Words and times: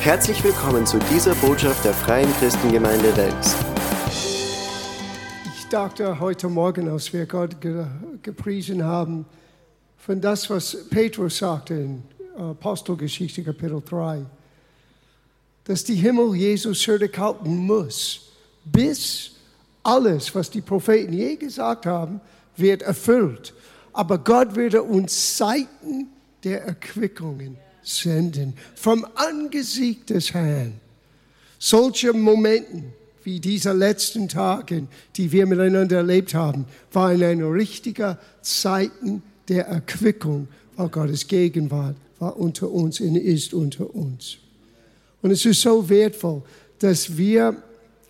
Herzlich 0.00 0.42
willkommen 0.44 0.86
zu 0.86 0.96
dieser 1.12 1.34
Botschaft 1.34 1.84
der 1.84 1.92
Freien 1.92 2.32
Christengemeinde 2.34 3.14
Wels. 3.16 3.56
Ich 5.56 5.68
dachte 5.68 6.20
heute 6.20 6.48
Morgen, 6.48 6.88
als 6.88 7.12
wir 7.12 7.26
Gott 7.26 7.60
ge 7.60 7.84
gepriesen 8.22 8.84
haben, 8.84 9.26
von 9.96 10.20
das, 10.20 10.48
was 10.48 10.88
Petrus 10.88 11.38
sagte 11.38 11.74
in 11.74 12.02
Apostelgeschichte 12.38 13.42
Kapitel 13.42 13.82
3, 13.84 14.24
dass 15.64 15.82
die 15.82 15.96
Himmel 15.96 16.36
Jesus 16.36 16.80
zurückhalten 16.80 17.56
muss, 17.56 18.20
bis 18.64 19.32
alles, 19.82 20.32
was 20.32 20.48
die 20.48 20.60
Propheten 20.60 21.12
je 21.12 21.34
gesagt 21.34 21.86
haben, 21.86 22.20
wird 22.56 22.82
erfüllt. 22.82 23.52
Aber 23.92 24.18
Gott 24.18 24.54
würde 24.54 24.80
uns 24.80 25.36
Zeiten 25.36 26.06
der 26.44 26.64
Erquickungen 26.64 27.58
senden 27.88 28.54
vom 28.74 29.06
Angesicht 29.14 30.10
des 30.10 30.34
Herrn. 30.34 30.74
Solche 31.58 32.12
Momenten 32.12 32.92
wie 33.24 33.40
diese 33.40 33.72
letzten 33.72 34.28
Tage, 34.28 34.86
die 35.16 35.32
wir 35.32 35.46
miteinander 35.46 35.98
erlebt 35.98 36.34
haben, 36.34 36.66
waren 36.92 37.22
eine 37.22 37.52
richtige 37.52 38.18
Zeiten 38.42 39.22
der 39.48 39.66
Erquickung, 39.66 40.48
weil 40.76 40.88
Gottes 40.88 41.26
Gegenwart 41.26 41.96
war 42.18 42.38
unter 42.38 42.70
uns 42.70 43.00
und 43.00 43.16
ist 43.16 43.52
unter 43.52 43.94
uns. 43.94 44.38
Und 45.20 45.30
es 45.30 45.44
ist 45.44 45.60
so 45.60 45.88
wertvoll, 45.88 46.42
dass 46.78 47.16
wir 47.16 47.56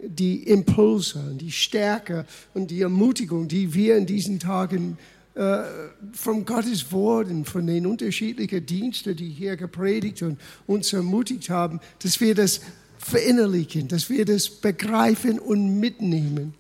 die 0.00 0.44
Impulse, 0.44 1.20
die 1.40 1.50
Stärke 1.50 2.24
und 2.54 2.70
die 2.70 2.82
Ermutigung, 2.82 3.48
die 3.48 3.74
wir 3.74 3.96
in 3.96 4.06
diesen 4.06 4.38
Tagen 4.38 4.98
äh, 5.38 5.62
von 6.14 6.44
Gottes 6.44 6.90
Wort 6.90 7.28
und 7.30 7.44
von 7.44 7.64
den 7.64 7.86
unterschiedlichen 7.86 8.66
Diensten, 8.66 9.14
die 9.14 9.28
hier 9.28 9.56
gepredigt 9.56 10.20
und 10.22 10.36
uns 10.66 10.92
ermutigt 10.92 11.48
haben, 11.48 11.78
dass 12.02 12.20
wir 12.20 12.34
das 12.34 12.60
verinnerlichen, 12.98 13.86
dass 13.86 14.10
wir 14.10 14.24
das 14.24 14.48
begreifen 14.48 15.38
und 15.38 15.78
mitnehmen. 15.78 16.54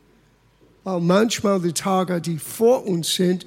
Weil 0.84 1.00
manchmal 1.00 1.60
die 1.60 1.72
Tage, 1.72 2.20
die 2.20 2.38
vor 2.38 2.86
uns 2.86 3.12
sind, 3.16 3.46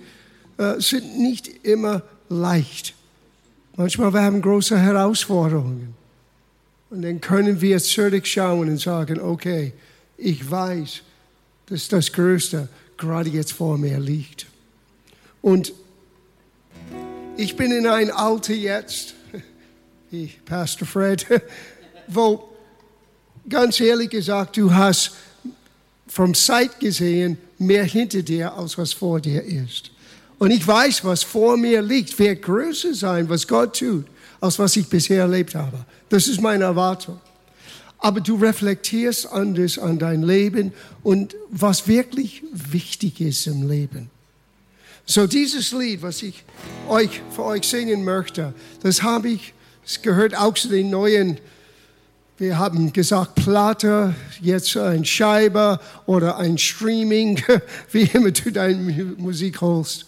äh, 0.58 0.82
sind 0.82 1.18
nicht 1.18 1.66
immer 1.66 2.04
leicht. 2.28 2.94
Manchmal 3.78 4.14
wir 4.14 4.23
haben 4.23 4.42
große 4.42 4.78
Herausforderungen. 4.78 5.94
Und 6.90 7.04
dann 7.04 7.22
können 7.22 7.62
wir 7.62 7.80
zurückschauen 7.80 8.68
und 8.68 8.82
sagen, 8.82 9.22
okay, 9.22 9.72
ich 10.18 10.52
weiß, 10.52 11.04
dass 11.68 11.88
das 11.88 12.12
Größte 12.12 12.68
gerade 12.98 13.30
jetzt 13.30 13.54
vor 13.54 13.78
mir 13.78 13.98
liegt. 13.98 14.51
Und 15.42 15.73
ich 17.38 17.56
bin 17.56 17.72
in 17.72 17.88
ein 17.88 18.11
Alter 18.11 18.53
jetzt, 18.53 19.16
wie 20.11 20.31
Pastor 20.45 20.88
Fred, 20.88 21.25
wo 22.08 22.50
ganz 23.50 23.80
ehrlich 23.80 24.09
gesagt, 24.09 24.58
du 24.58 24.73
hast 24.73 25.14
vom 26.08 26.33
Zeit 26.33 26.80
gesehen 26.80 27.38
mehr 27.58 27.86
hinter 27.86 28.22
dir, 28.22 28.53
als 28.53 28.78
was 28.78 28.94
vor 28.94 29.20
dir 29.20 29.44
ist. 29.44 29.92
Und 30.38 30.52
ich 30.52 30.67
weiß, 30.67 31.06
was 31.06 31.23
vor 31.23 31.55
mir 31.55 31.81
liegt, 31.81 32.17
wird 32.17 32.42
größer 32.42 32.94
sein, 32.94 33.30
was 33.30 33.48
Gott 33.48 33.78
tut, 33.78 34.05
als 34.39 34.58
was 34.59 34.76
ich 34.76 34.88
bisher 34.88 35.22
erlebt 35.22 35.55
habe. 35.55 35.86
Das 36.09 36.28
ist 36.28 36.42
meine 36.42 36.64
Erwartung. 36.64 37.20
Aber 38.00 38.20
du 38.20 38.36
reflektierst 38.36 39.31
anders 39.31 39.78
an 39.78 40.00
dein 40.00 40.23
Leben 40.23 40.73
und 41.03 41.36
was 41.52 41.88
wirklich 41.88 42.44
wichtig 42.52 43.22
ist 43.22 43.45
im 43.45 43.70
Leben. 43.70 44.09
So 45.06 45.28
dieses 45.28 45.72
Lied, 45.72 46.02
was 46.02 46.22
ich 46.22 46.44
euch 46.88 47.22
für 47.36 47.44
euch 47.44 47.68
singen 47.68 48.04
möchte, 48.04 48.54
das 48.82 49.02
habe 49.02 49.30
ich, 49.30 49.54
es 49.86 50.02
gehört 50.02 50.36
auch 50.38 50.54
zu 50.54 50.70
den 50.70 50.90
neuen, 50.90 51.40
wir 52.38 52.58
haben 52.58 52.92
gesagt 52.92 53.36
Platte, 53.36 54.16
jetzt 54.42 54.76
ein 54.76 55.06
Scheibe 55.06 55.80
oder 56.06 56.38
ein 56.38 56.58
Streaming, 56.58 57.42
wie 57.92 58.04
immer 58.14 58.32
du 58.32 58.52
deine 58.52 59.16
Musik 59.17 59.61
holst. 59.61 60.06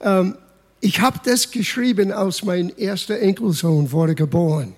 Ähm, 0.00 0.36
ich 0.80 1.00
habe 1.00 1.18
das 1.24 1.50
geschrieben, 1.50 2.12
als 2.12 2.44
mein 2.44 2.70
erster 2.76 3.18
Enkelsohn 3.18 3.90
wurde 3.90 4.14
geboren. 4.14 4.74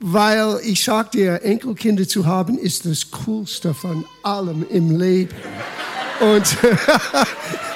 Weil 0.00 0.58
ich 0.64 0.82
sag 0.82 1.12
dir, 1.12 1.42
Enkelkinder 1.44 2.08
zu 2.08 2.26
haben, 2.26 2.58
ist 2.58 2.84
das 2.86 3.10
Coolste 3.10 3.74
von 3.74 4.04
allem 4.24 4.66
im 4.68 4.98
Leben. 4.98 5.36
Und 6.20 6.56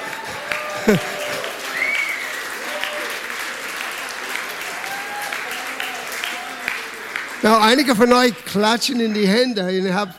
Na, 7.43 7.61
einige 7.61 7.97
von 7.97 8.13
euch 8.13 8.35
klatschen 8.45 9.01
in 9.01 9.15
die 9.15 9.27
Hände. 9.27 9.69
Ihr 9.71 9.95
habt 9.95 10.15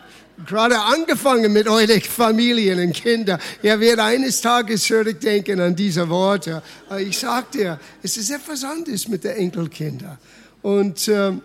gerade 0.45 0.79
angefangen 0.79 1.53
mit 1.53 1.67
euren 1.67 2.01
Familien 2.01 2.79
und 2.79 2.94
Kindern. 2.94 3.39
Ihr 3.63 3.79
werdet 3.79 4.00
eines 4.00 4.41
Tages 4.41 4.83
zurückdenken 4.83 5.59
an 5.61 5.75
diese 5.75 6.07
Worte. 6.09 6.61
Ich 7.00 7.17
sag 7.17 7.51
dir, 7.51 7.79
es 8.03 8.17
ist 8.17 8.29
etwas 8.29 8.63
anderes 8.63 9.07
mit 9.07 9.23
den 9.23 9.38
Enkelkindern. 9.38 10.17
Und, 10.61 11.07
ähm, 11.07 11.41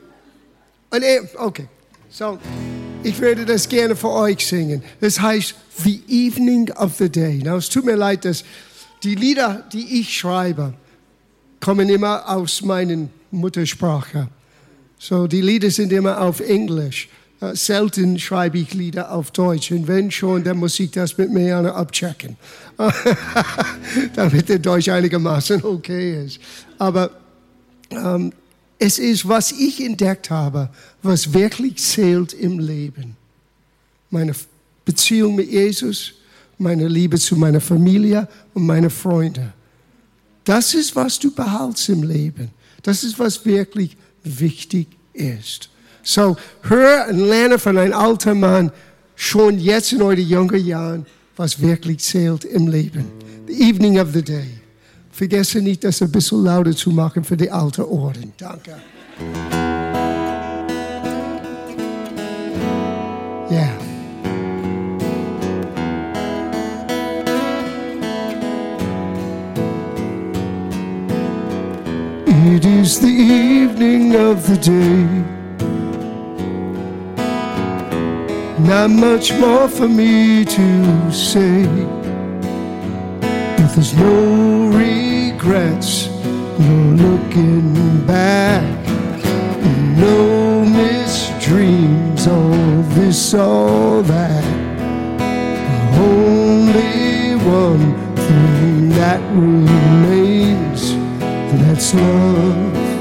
und 0.90 1.04
okay, 1.36 1.68
so, 2.10 2.38
ich 3.02 3.18
würde 3.20 3.46
das 3.46 3.68
gerne 3.68 3.96
für 3.96 4.10
euch 4.10 4.46
singen. 4.46 4.82
Das 5.00 5.20
heißt 5.20 5.54
The 5.84 6.02
Evening 6.08 6.70
of 6.72 6.96
the 6.98 7.08
Day. 7.08 7.40
Na, 7.42 7.56
es 7.56 7.68
tut 7.68 7.84
mir 7.84 7.96
leid, 7.96 8.24
dass 8.24 8.44
die 9.02 9.14
Lieder, 9.14 9.64
die 9.72 10.00
ich 10.00 10.16
schreibe, 10.16 10.74
kommen 11.60 11.88
immer 11.88 12.28
aus 12.28 12.62
meiner 12.62 13.08
Muttersprache. 13.30 14.28
So, 14.98 15.26
die 15.26 15.40
Lieder 15.40 15.70
sind 15.70 15.92
immer 15.92 16.20
auf 16.20 16.40
Englisch. 16.40 17.08
Uh, 17.40 17.56
selten 17.56 18.20
schreibe 18.20 18.58
ich 18.58 18.72
Lieder 18.72 19.10
auf 19.10 19.32
Deutsch. 19.32 19.72
Und 19.72 19.88
wenn 19.88 20.12
schon, 20.12 20.44
dann 20.44 20.58
muss 20.58 20.78
ich 20.78 20.92
das 20.92 21.18
mit 21.18 21.32
mir 21.32 21.56
abchecken. 21.74 22.36
Damit 24.14 24.48
der 24.48 24.60
Deutsch 24.60 24.88
einigermaßen 24.88 25.64
okay 25.64 26.24
ist. 26.24 26.38
Aber 26.78 27.10
ähm, 27.90 28.32
es 28.78 28.98
ist, 28.98 29.26
was 29.26 29.50
ich 29.50 29.84
entdeckt 29.84 30.30
habe, 30.30 30.68
was 31.02 31.34
wirklich 31.34 31.78
zählt 31.78 32.32
im 32.32 32.60
Leben. 32.60 33.16
Meine 34.10 34.34
Beziehung 34.84 35.34
mit 35.34 35.50
Jesus, 35.50 36.12
meine 36.62 36.88
Liebe 36.88 37.18
zu 37.18 37.36
meiner 37.36 37.60
Familie 37.60 38.28
und 38.54 38.66
meinen 38.66 38.90
Freunden. 38.90 39.52
Das 40.44 40.74
ist, 40.74 40.96
was 40.96 41.18
du 41.18 41.32
behaltst 41.32 41.88
im 41.88 42.02
Leben. 42.02 42.50
Das 42.82 43.04
ist, 43.04 43.18
was 43.18 43.44
wirklich 43.44 43.96
wichtig 44.24 44.88
ist. 45.12 45.68
So, 46.02 46.36
hör 46.62 47.06
und 47.08 47.28
lerne 47.28 47.58
von 47.58 47.78
einem 47.78 47.92
alten 47.92 48.40
Mann 48.40 48.72
schon 49.14 49.58
jetzt 49.58 49.92
in 49.92 50.02
euren 50.02 50.26
jungen 50.26 50.64
Jahren, 50.64 51.06
was 51.36 51.60
wirklich 51.60 51.98
zählt 51.98 52.44
im 52.44 52.66
Leben. 52.66 53.04
The 53.46 53.68
evening 53.68 54.00
of 54.00 54.12
the 54.12 54.22
day. 54.22 54.48
Vergesse 55.12 55.60
nicht, 55.60 55.84
das 55.84 56.02
ein 56.02 56.10
bisschen 56.10 56.44
lauter 56.44 56.74
zu 56.74 56.90
machen 56.90 57.22
für 57.22 57.36
die 57.36 57.50
alten 57.50 57.82
Ohren. 57.82 58.32
Danke. 58.38 58.76
Yeah. 63.50 63.91
Is 72.82 72.98
the 72.98 73.06
evening 73.06 74.16
of 74.16 74.44
the 74.48 74.56
day. 74.56 75.06
Not 78.70 78.90
much 78.90 79.32
more 79.34 79.68
for 79.68 79.86
me 79.86 80.44
to 80.44 81.12
say. 81.12 81.62
But 83.56 83.68
there's 83.74 83.94
no 83.94 84.16
regrets, 84.84 86.08
no 86.66 86.76
looking 87.04 88.04
back, 88.04 88.64
no 90.06 90.64
missed 90.64 91.38
dreams, 91.38 92.26
all 92.26 92.82
this, 92.96 93.32
all 93.32 94.02
that. 94.02 94.44
Only 96.10 97.36
one 97.62 97.86
thing 98.16 98.88
that 98.98 99.20
remains 99.30 100.41
that's 101.60 101.94
love. 101.94 102.92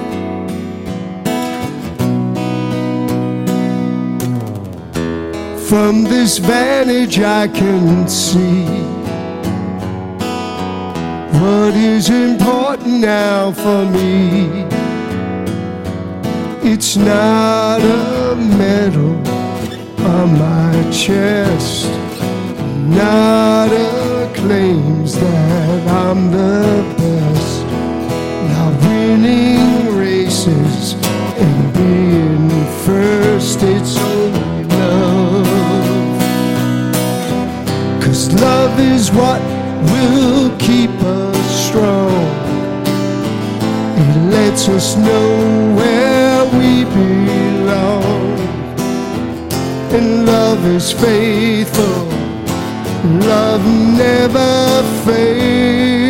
From 5.70 6.04
this 6.04 6.38
vantage, 6.38 7.20
I 7.20 7.48
can 7.48 8.08
see 8.08 8.66
what 11.40 11.74
is 11.76 12.10
important 12.10 13.00
now 13.00 13.52
for 13.52 13.86
me. 13.86 14.68
It's 16.64 16.96
not 16.96 17.82
a 17.82 18.36
medal 18.36 19.16
on 20.06 20.38
my 20.38 20.92
chest, 20.92 21.88
not 22.90 23.72
a 23.72 24.32
claims 24.36 25.14
that 25.16 25.88
I'm 25.88 26.32
the 26.32 26.96
best. 26.98 27.31
first 32.86 33.60
it's 33.62 33.98
only 33.98 34.64
love. 34.64 35.48
Cause 38.04 38.32
love 38.34 38.80
is 38.80 39.12
what 39.12 39.42
will 39.92 40.50
keep 40.58 40.90
us 40.90 41.68
strong. 41.68 42.26
It 44.04 44.18
lets 44.36 44.68
us 44.68 44.96
know 44.98 45.76
where 45.76 46.46
we 46.58 46.86
belong. 46.86 48.40
And 49.96 50.26
love 50.26 50.66
is 50.66 50.92
faithful. 50.92 52.08
Love 53.30 53.64
never 53.98 54.84
fails. 55.06 56.01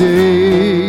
Evening 0.00 0.88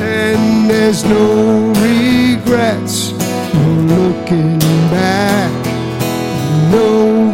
and 0.00 0.70
there's 0.70 1.04
no 1.04 1.72
regrets, 1.80 3.12
no 3.54 3.64
looking 3.94 4.58
back, 4.90 5.52
no 6.70 7.32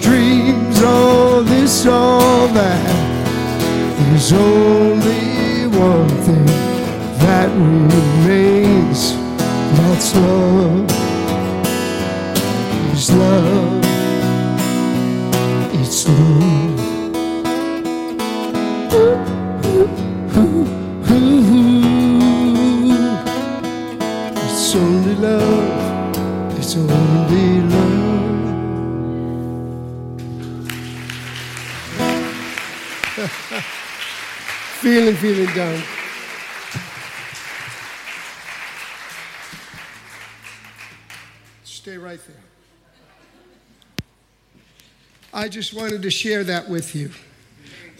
dreams, 0.00 0.82
all 0.82 1.42
this, 1.42 1.86
all 1.86 2.48
that. 2.48 2.96
There's 3.98 4.32
only 4.32 5.66
one 5.66 6.08
thing 6.24 6.46
that 7.20 7.48
remains, 7.50 9.14
that's 9.76 10.14
love. 10.16 10.90
Is 12.92 13.10
love. 13.12 13.69
Only 24.80 25.14
love. 25.14 26.58
It's 26.58 26.76
only 26.76 27.60
love. 27.60 27.80
vielen, 34.80 35.14
vielen 35.14 35.54
Dank. 35.54 35.84
Stay 41.64 41.98
right 41.98 42.20
there. 42.26 42.36
I 45.32 45.48
just 45.48 45.74
wanted 45.74 46.02
to 46.02 46.10
share 46.10 46.44
that 46.44 46.68
with 46.68 46.94
you. 46.94 47.10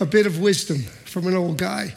A 0.00 0.06
bit 0.06 0.26
of 0.26 0.40
wisdom 0.40 0.78
from 1.04 1.26
an 1.26 1.36
old 1.36 1.58
guy. 1.58 1.92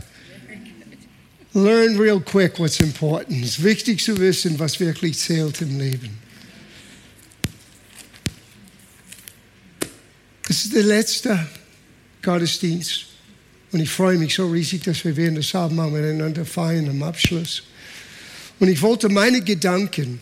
Learn 1.56 2.00
real 2.00 2.20
quick 2.20 2.58
what's 2.58 2.80
important. 2.80 3.44
Es 3.44 3.60
ist 3.60 3.64
wichtig 3.64 4.04
zu 4.04 4.18
wissen, 4.18 4.58
was 4.58 4.80
wirklich 4.80 5.20
zählt 5.20 5.62
im 5.62 5.78
Leben. 5.78 6.10
Das 10.48 10.66
ist 10.66 10.74
der 10.74 10.84
letzte 10.84 11.48
Gottesdienst. 12.24 13.06
Und 13.72 13.80
ich 13.80 13.90
freue 13.90 14.18
mich 14.18 14.36
so 14.36 14.50
riesig, 14.50 14.84
dass 14.84 15.04
wir 15.06 15.16
während 15.16 15.38
des 15.38 15.54
Abendmahls 15.54 15.94
miteinander 15.94 16.46
feiern 16.46 16.90
am 16.90 17.04
Abschluss. 17.04 17.64
Und 18.60 18.68
ich 18.68 18.82
wollte 18.82 19.10
meine 19.10 19.42
Gedanken, 19.42 20.22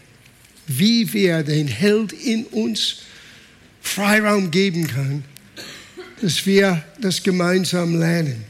wie 0.68 1.12
wir 1.14 1.44
den 1.44 1.68
Held 1.68 2.12
in 2.14 2.46
uns 2.46 2.98
Freiraum 3.82 4.52
geben 4.52 4.88
können, 4.88 5.24
dass 6.22 6.46
wir 6.46 6.84
das 7.00 7.24
gemeinsam 7.24 8.00
lernen. 8.00 8.44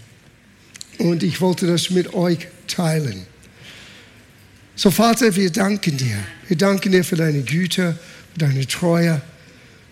Und 0.98 1.24
ich 1.24 1.42
wollte 1.42 1.68
das 1.68 1.90
mit 1.90 2.14
euch 2.14 2.48
teilen. 2.72 3.26
So 4.76 4.90
Vater, 4.90 5.36
wir 5.36 5.52
danken 5.52 5.98
dir. 5.98 6.18
Wir 6.48 6.58
danken 6.58 6.92
dir 6.92 7.04
für 7.04 7.16
deine 7.16 7.42
Güte, 7.42 7.98
für 8.34 8.40
deine 8.40 8.66
Treue. 8.66 9.22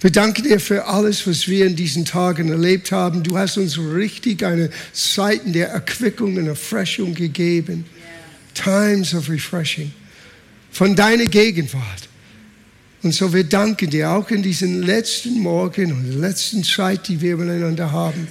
Wir 0.02 0.12
danken 0.12 0.44
dir 0.44 0.60
für 0.60 0.86
alles, 0.86 1.28
was 1.28 1.48
wir 1.48 1.66
in 1.66 1.76
diesen 1.76 2.06
Tagen 2.06 2.50
erlebt 2.50 2.92
haben. 2.92 3.22
Du 3.22 3.38
hast 3.38 3.58
uns 3.58 3.78
richtig 3.78 4.44
eine 4.44 4.70
Zeiten 4.94 5.52
der 5.52 5.70
Erquickung 5.70 6.38
und 6.38 6.48
Erfrischung 6.48 7.14
gegeben. 7.14 7.86
Times 8.54 9.14
of 9.14 9.30
refreshing. 9.30 9.92
Von 10.72 10.96
deiner 10.96 11.26
Gegenwart. 11.26 12.08
Und 13.02 13.14
so 13.14 13.34
wir 13.34 13.44
danken 13.44 13.90
dir 13.90 14.12
auch 14.12 14.30
in 14.30 14.42
diesen 14.42 14.84
letzten 14.84 15.40
Morgen 15.40 15.92
und 15.92 16.20
letzten 16.20 16.64
Zeit, 16.64 17.08
die 17.08 17.22
wir 17.22 17.38
miteinander 17.38 17.92
haben, 17.92 18.28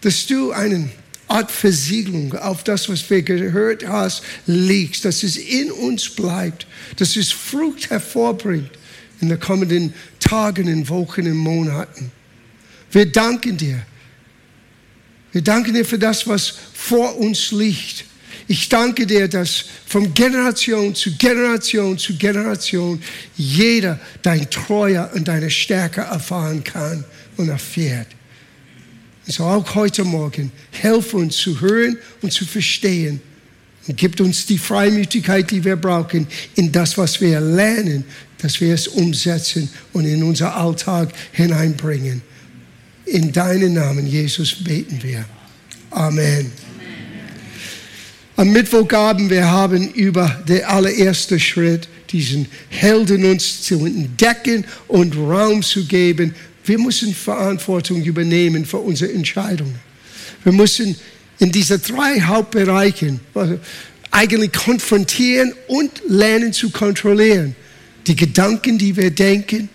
dass 0.00 0.26
du 0.26 0.52
einen 0.52 0.90
Art 1.28 1.50
Versiegelung 1.50 2.34
auf 2.36 2.64
das, 2.64 2.88
was 2.88 3.08
wir 3.08 3.22
gehört 3.22 3.86
hast, 3.86 4.22
legst, 4.46 5.04
dass 5.04 5.22
es 5.22 5.36
in 5.36 5.72
uns 5.72 6.10
bleibt, 6.10 6.66
dass 6.96 7.16
es 7.16 7.32
Frucht 7.32 7.90
hervorbringt 7.90 8.70
in 9.20 9.28
den 9.28 9.40
kommenden 9.40 9.94
Tagen, 10.20 10.68
in 10.68 10.88
Wochen, 10.88 11.26
in 11.26 11.36
Monaten. 11.36 12.10
Wir 12.90 13.06
danken 13.10 13.56
dir. 13.56 13.80
Wir 15.32 15.42
danken 15.42 15.74
dir 15.74 15.84
für 15.84 15.98
das, 15.98 16.28
was 16.28 16.54
vor 16.74 17.16
uns 17.18 17.50
liegt. 17.50 18.04
Ich 18.46 18.68
danke 18.68 19.06
dir, 19.06 19.26
dass 19.26 19.64
von 19.86 20.12
Generation 20.12 20.94
zu 20.94 21.16
Generation 21.16 21.98
zu 21.98 22.16
Generation 22.16 23.02
jeder 23.36 23.98
dein 24.22 24.48
Treue 24.50 25.08
und 25.14 25.26
deine 25.26 25.50
Stärke 25.50 26.02
erfahren 26.02 26.62
kann 26.62 27.04
und 27.36 27.48
erfährt. 27.48 28.08
Und 29.26 29.32
so 29.32 29.44
auch 29.44 29.74
heute 29.74 30.04
Morgen, 30.04 30.52
helf 30.70 31.14
uns 31.14 31.36
zu 31.36 31.60
hören 31.60 31.98
und 32.22 32.32
zu 32.32 32.44
verstehen. 32.44 33.20
Und 33.86 33.96
gibt 33.96 34.20
uns 34.20 34.46
die 34.46 34.58
Freimütigkeit, 34.58 35.50
die 35.50 35.62
wir 35.62 35.76
brauchen, 35.76 36.26
in 36.54 36.72
das, 36.72 36.96
was 36.96 37.20
wir 37.20 37.40
lernen, 37.40 38.04
dass 38.38 38.60
wir 38.60 38.74
es 38.74 38.88
umsetzen 38.88 39.68
und 39.92 40.06
in 40.06 40.22
unser 40.22 40.56
Alltag 40.56 41.12
hineinbringen. 41.32 42.22
In 43.06 43.32
deinen 43.32 43.74
Namen, 43.74 44.06
Jesus, 44.06 44.54
beten 44.64 45.02
wir. 45.02 45.24
Amen. 45.90 46.50
Am 48.36 48.50
Mittwochabend, 48.50 49.30
wir 49.30 49.50
haben 49.50 49.92
über 49.92 50.42
den 50.48 50.64
allerersten 50.64 51.38
Schritt, 51.38 51.88
diesen 52.10 52.48
Helden 52.68 53.24
uns 53.24 53.62
zu 53.62 53.84
entdecken 53.86 54.64
und 54.88 55.16
Raum 55.16 55.62
zu 55.62 55.84
geben. 55.84 56.34
Wir 56.64 56.78
müssen 56.78 57.14
Verantwortung 57.14 58.02
übernehmen 58.02 58.64
für 58.64 58.78
unsere 58.78 59.12
Entscheidungen. 59.12 59.78
Wir 60.42 60.52
müssen 60.52 60.96
in 61.38 61.52
diese 61.52 61.78
drei 61.78 62.20
Hauptbereichen 62.20 63.20
eigentlich 64.10 64.52
konfrontieren 64.52 65.52
und 65.66 65.90
lernen 66.08 66.52
zu 66.52 66.70
kontrollieren. 66.70 67.54
Die 68.06 68.16
Gedanken, 68.16 68.78
die 68.78 68.96
wir 68.96 69.10
denken, 69.10 69.68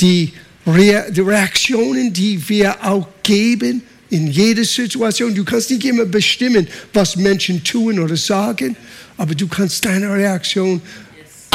die, 0.00 0.32
Re 0.66 1.06
die 1.10 1.20
Reaktionen, 1.20 2.12
die 2.12 2.48
wir 2.48 2.84
auch 2.84 3.08
geben 3.22 3.82
in 4.10 4.28
jeder 4.28 4.64
Situation. 4.64 5.34
Du 5.34 5.44
kannst 5.44 5.70
nicht 5.70 5.84
immer 5.84 6.04
bestimmen, 6.04 6.66
was 6.92 7.16
Menschen 7.16 7.62
tun 7.64 7.98
oder 7.98 8.16
sagen, 8.16 8.76
aber 9.16 9.34
du 9.34 9.48
kannst 9.48 9.84
deine 9.84 10.12
Reaktion 10.12 10.80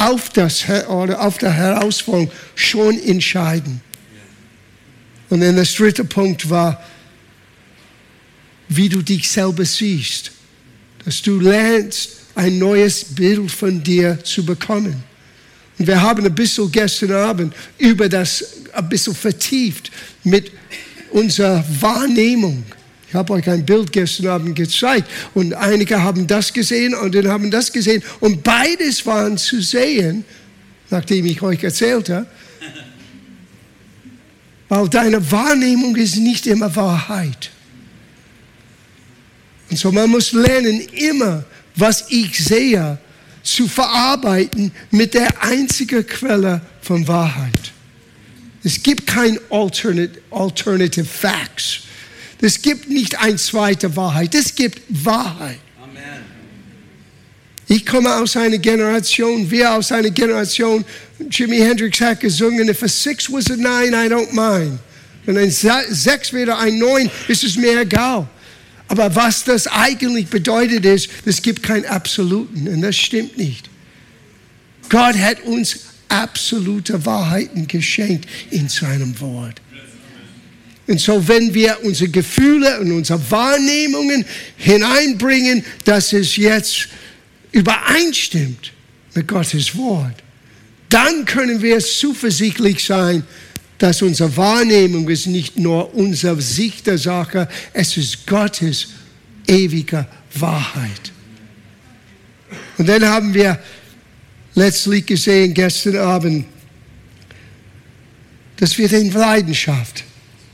auf, 0.10 0.29
das, 0.29 0.67
oder 0.88 1.22
auf 1.22 1.38
der 1.38 1.51
Herausforderung 1.51 2.31
schon 2.55 3.01
entscheiden. 3.03 3.81
Und 5.29 5.41
dann 5.41 5.55
der 5.55 5.65
dritte 5.65 6.03
Punkt 6.03 6.50
war, 6.50 6.83
wie 8.69 8.89
du 8.89 9.01
dich 9.01 9.29
selber 9.29 9.65
siehst. 9.65 10.31
Dass 11.05 11.22
du 11.22 11.39
lernst, 11.39 12.10
ein 12.36 12.57
neues 12.57 13.03
Bild 13.03 13.51
von 13.51 13.83
dir 13.83 14.24
zu 14.24 14.45
bekommen. 14.45 15.03
Und 15.77 15.88
wir 15.88 16.01
haben 16.01 16.25
ein 16.25 16.33
bisschen 16.33 16.72
gestern 16.72 17.12
Abend 17.12 17.53
über 17.77 18.10
das 18.10 18.45
ein 18.74 18.89
bisschen 18.89 19.15
vertieft 19.15 19.91
mit 20.24 20.51
unserer 21.12 21.63
Wahrnehmung. 21.79 22.63
Ich 23.13 23.15
habe 23.15 23.34
euch 23.34 23.48
ein 23.48 23.63
Bild 23.63 23.91
gestern 23.91 24.25
Abend 24.25 24.55
gezeigt 24.55 25.08
und 25.36 25.53
einige 25.53 26.01
haben 26.01 26.25
das 26.25 26.51
gesehen 26.51 26.96
und 26.96 27.13
dann 27.13 27.27
haben 27.27 27.51
das 27.51 27.72
gesehen 27.72 28.01
und 28.22 28.41
beides 28.41 29.05
waren 29.05 29.38
zu 29.38 29.62
sehen, 29.62 30.25
nachdem 30.89 31.24
ich 31.27 31.39
euch 31.43 31.63
erzählte, 31.63 32.25
weil 34.67 34.89
deine 34.89 35.32
Wahrnehmung 35.32 35.96
ist 35.96 36.15
nicht 36.15 36.48
immer 36.48 36.75
Wahrheit. 36.75 37.51
Und 39.70 39.77
so 39.77 39.91
man 39.91 40.10
muss 40.10 40.32
lernen, 40.32 40.79
immer, 40.79 41.46
was 41.75 42.05
ich 42.10 42.43
sehe, 42.43 42.98
zu 43.43 43.67
verarbeiten 43.67 44.72
mit 44.89 45.13
der 45.13 45.43
einzigen 45.43 46.03
Quelle 46.08 46.62
von 46.82 47.08
Wahrheit. 47.08 47.74
Es 48.63 48.82
gibt 48.82 49.05
kein 49.05 49.38
alternate, 49.51 50.20
alternative 50.32 51.05
facts. 51.05 51.82
Es 52.43 52.62
gibt 52.62 52.89
nicht 52.89 53.17
eine 53.21 53.38
zweite 53.38 53.95
Wahrheit. 53.95 54.35
Es 54.35 54.53
gibt 54.53 54.81
Wahrheit. 54.89 55.59
Amen. 55.81 56.25
Ich 57.69 57.85
komme 57.85 58.13
aus 58.13 58.35
einer 58.35 58.57
Generation, 58.57 59.50
wir 59.50 59.71
aus 59.71 59.93
einer 59.93 60.09
Generation, 60.09 60.83
Jimi 61.31 61.59
Hendrix 61.59 62.01
hat 62.01 62.19
gesungen, 62.19 62.67
if 62.67 62.83
a 62.83 62.88
six 62.89 63.31
was 63.31 63.50
a 63.50 63.55
nine, 63.55 63.93
I 63.93 64.09
don't 64.09 64.33
mind. 64.33 64.77
Wenn 65.25 65.38
ein 65.38 65.50
sechs 65.50 66.33
wäre 66.33 66.57
ein 66.57 66.77
neun, 66.77 67.09
ist 67.29 67.45
es 67.45 67.55
mir 67.55 67.79
egal. 67.79 68.27
Aber 68.89 69.15
was 69.15 69.45
das 69.45 69.65
eigentlich 69.65 70.27
bedeutet 70.27 70.83
ist, 70.83 71.09
es 71.23 71.41
gibt 71.41 71.63
keinen 71.63 71.85
Absoluten 71.85 72.67
und 72.67 72.81
das 72.81 72.97
stimmt 72.97 73.38
nicht. 73.38 73.69
Gott 74.89 75.17
hat 75.17 75.41
uns 75.43 75.79
absolute 76.09 77.05
Wahrheiten 77.05 77.67
geschenkt 77.67 78.27
in 78.50 78.67
seinem 78.67 79.17
Wort. 79.21 79.62
Und 80.87 80.99
so, 80.99 81.25
wenn 81.27 81.53
wir 81.53 81.77
unsere 81.83 82.09
Gefühle 82.09 82.79
und 82.81 82.91
unsere 82.91 83.19
Wahrnehmungen 83.31 84.25
hineinbringen, 84.57 85.63
dass 85.85 86.11
es 86.11 86.35
jetzt 86.35 86.89
übereinstimmt 87.51 88.73
mit 89.13 89.27
Gottes 89.27 89.75
Wort, 89.77 90.15
dann 90.89 91.25
können 91.25 91.61
wir 91.61 91.79
zuversichtlich 91.79 92.83
sein, 92.83 93.23
dass 93.77 94.01
unsere 94.01 94.35
Wahrnehmung 94.37 95.09
ist 95.09 95.27
nicht 95.27 95.57
nur 95.57 95.93
unsere 95.95 96.41
Sicht 96.41 96.87
der 96.87 96.97
Sache, 96.97 97.47
es 97.73 97.97
ist 97.97 98.27
Gottes 98.27 98.87
ewige 99.47 100.05
Wahrheit. 100.35 101.11
Und 102.77 102.87
dann 102.87 103.05
haben 103.05 103.33
wir 103.33 103.59
letztlich 104.55 105.05
gesehen 105.05 105.53
gestern 105.53 105.97
Abend, 105.97 106.45
dass 108.57 108.77
wir 108.77 108.87
den 108.87 109.11
Leidenschaft 109.11 110.03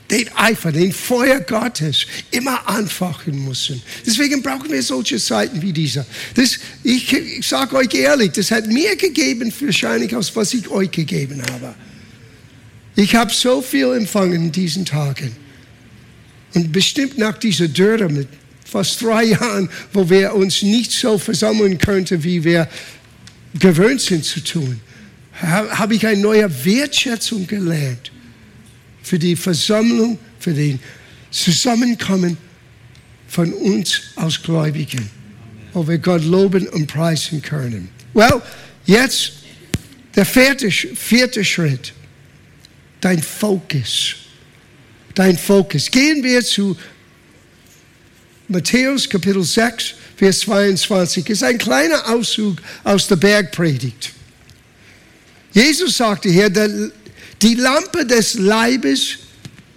den 0.10 0.30
Eifer, 0.36 0.72
den 0.72 0.92
Feuer 0.92 1.39
Gottes 1.39 2.06
immer 2.32 2.68
anfachen 2.68 3.46
müssen. 3.46 3.82
Deswegen 4.06 4.42
brauchen 4.42 4.72
wir 4.72 4.82
solche 4.82 5.20
Zeiten 5.20 5.62
wie 5.62 5.72
dieser. 5.72 6.06
Das, 6.34 6.58
ich 6.84 7.13
ich 7.13 7.48
sage 7.48 7.75
euch 7.75 7.94
ehrlich, 7.94 8.32
das 8.32 8.50
hat 8.51 8.68
mir 8.68 8.96
gegeben, 8.96 9.54
wahrscheinlich, 9.60 10.16
als 10.16 10.36
was 10.36 10.54
ich 10.54 10.68
euch 10.70 10.89
gegeben 10.92 11.42
habe. 11.51 11.75
Ich 12.96 13.16
habe 13.16 13.32
so 13.32 13.62
viel 13.62 13.94
empfangen 13.94 14.46
in 14.46 14.51
diesen 14.51 14.86
Tagen. 14.86 15.36
Und 16.56 16.72
bestimmt 16.72 17.18
nach 17.18 17.38
dieser 17.38 17.68
Dürre 17.68 18.10
mit 18.10 18.28
fast 18.66 19.01
drei 19.01 19.25
Jahren, 19.25 19.70
wo 19.94 20.10
wir 20.10 20.34
uns 20.34 20.63
nicht 20.63 20.92
so 20.92 21.18
versammeln 21.18 21.78
könnten, 21.78 22.24
wie 22.24 22.44
wir 22.44 22.68
gewöhnt 23.60 24.01
sind 24.01 24.25
zu 24.25 24.39
tun, 24.44 24.80
habe 25.42 25.96
ich 25.96 26.06
eine 26.06 26.20
neue 26.20 26.66
Wertschätzung 26.66 27.46
gelernt 27.46 28.12
für 29.01 29.20
die 29.20 29.36
Versammlung, 29.36 30.18
für 30.39 30.53
den 30.53 30.79
Zusammenkommen 31.32 32.38
von 33.27 33.53
uns 33.53 34.01
als 34.15 34.41
Gläubigen, 34.41 35.10
wo 35.74 35.88
wir 35.88 35.98
Gott 36.00 36.24
loben 36.24 36.68
und 36.70 36.88
preisen 36.88 37.41
können. 37.41 37.89
Well, 38.13 38.41
jetzt 38.86 39.34
der 40.15 40.25
vierte, 40.25 40.72
vierte 40.72 41.46
Schritt, 41.46 41.94
dein 43.01 43.22
Fokus. 43.22 44.15
Dein 45.13 45.38
Fokus. 45.38 45.89
Gehen 45.91 46.24
wir 46.24 46.44
zu 46.44 46.77
Matthäus 48.48 49.08
Kapitel 49.08 49.44
6, 49.44 49.94
Vers 50.15 50.39
22. 50.41 51.24
Das 51.24 51.38
ist 51.38 51.44
ein 51.44 51.58
kleiner 51.58 52.08
Auszug 52.10 52.58
aus 52.84 53.08
der 53.08 53.18
Bergpredigt. 53.18 54.12
Jesus 55.51 55.98
sagte 55.98 56.29
hier, 56.29 56.50
die 57.41 57.55
Lampe 57.55 58.05
des 58.05 58.36
Leibes 58.36 59.17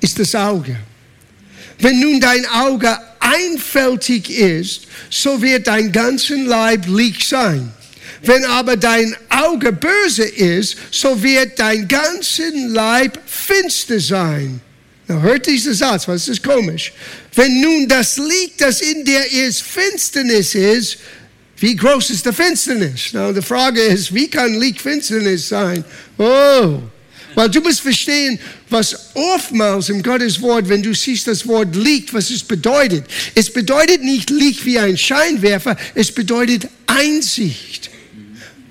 ist 0.01 0.19
das 0.19 0.35
Auge. 0.35 0.77
Wenn 1.79 2.01
nun 2.01 2.21
dein 2.21 2.47
Auge 2.47 2.97
einfältig 3.21 4.31
ist, 4.31 4.83
so 5.11 5.41
wird 5.41 5.67
dein 5.67 5.93
ganzen 5.93 6.47
Leib 6.47 6.87
Licht 6.87 7.29
sein. 7.29 7.73
Wenn 8.23 8.45
aber 8.45 8.77
dein 8.77 9.17
Auge 9.29 9.73
böse 9.73 10.25
ist, 10.25 10.77
so 10.91 11.21
wird 11.23 11.59
dein 11.59 11.89
ganzen 11.89 12.73
Leib 12.73 13.19
finster 13.27 13.99
sein. 13.99 14.61
Na, 15.09 15.21
hört 15.21 15.47
dieser 15.47 15.75
Satz, 15.75 16.07
was 16.07 16.29
ist 16.29 16.43
komisch? 16.43 16.93
Wenn 17.35 17.61
nun 17.61 17.89
das 17.89 18.17
Licht, 18.19 18.61
das 18.61 18.81
in 18.81 19.05
dir 19.05 19.25
ist, 19.33 19.63
Finsternis 19.63 20.55
ist, 20.55 20.99
wie 21.57 21.75
groß 21.75 22.11
ist 22.11 22.27
die 22.27 22.33
Finsternis? 22.33 23.11
Na, 23.13 23.33
die 23.33 23.43
Frage 23.43 23.81
ist, 23.81 24.15
wie 24.15 24.29
kann 24.29 24.55
Licht 24.55 24.81
Finsternis 24.81 25.49
sein? 25.49 25.85
Oh, 26.17 26.79
weil 27.35 27.49
du 27.49 27.61
musst 27.61 27.81
verstehen, 27.81 28.39
was 28.69 29.11
oftmals 29.15 29.89
im 29.89 30.03
Gottes 30.03 30.41
Wort, 30.41 30.69
wenn 30.69 30.83
du 30.83 30.95
siehst 30.95 31.27
das 31.27 31.47
Wort 31.47 31.75
Licht, 31.77 32.13
was 32.13 32.31
es 32.31 32.43
bedeutet. 32.43 33.05
Es 33.35 33.53
bedeutet 33.53 34.03
nicht 34.03 34.31
Licht 34.31 34.65
wie 34.65 34.79
ein 34.79 34.97
Scheinwerfer, 34.97 35.77
es 35.95 36.13
bedeutet 36.13 36.69
Einsicht. 36.87 37.91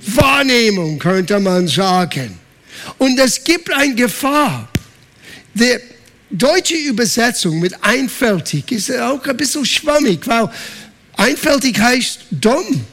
Wahrnehmung, 0.06 1.00
könnte 1.00 1.39
man 1.39 1.68
sagen. 1.68 2.39
Und 2.98 3.20
es 3.20 3.44
gibt 3.44 3.72
eine 3.72 3.94
Gefahr. 3.94 4.68
Die 5.53 5.77
deutsche 6.30 6.75
Übersetzung 6.75 7.60
mit 7.60 7.74
einfältig 7.84 8.72
ist 8.72 8.91
auch 9.00 9.24
ein 9.25 9.38
bisschen 9.38 9.65
schwammig, 9.65 10.25
weil 10.25 10.50
einfältig 11.18 11.80
heißt 11.80 12.20
dumm. 12.32 12.86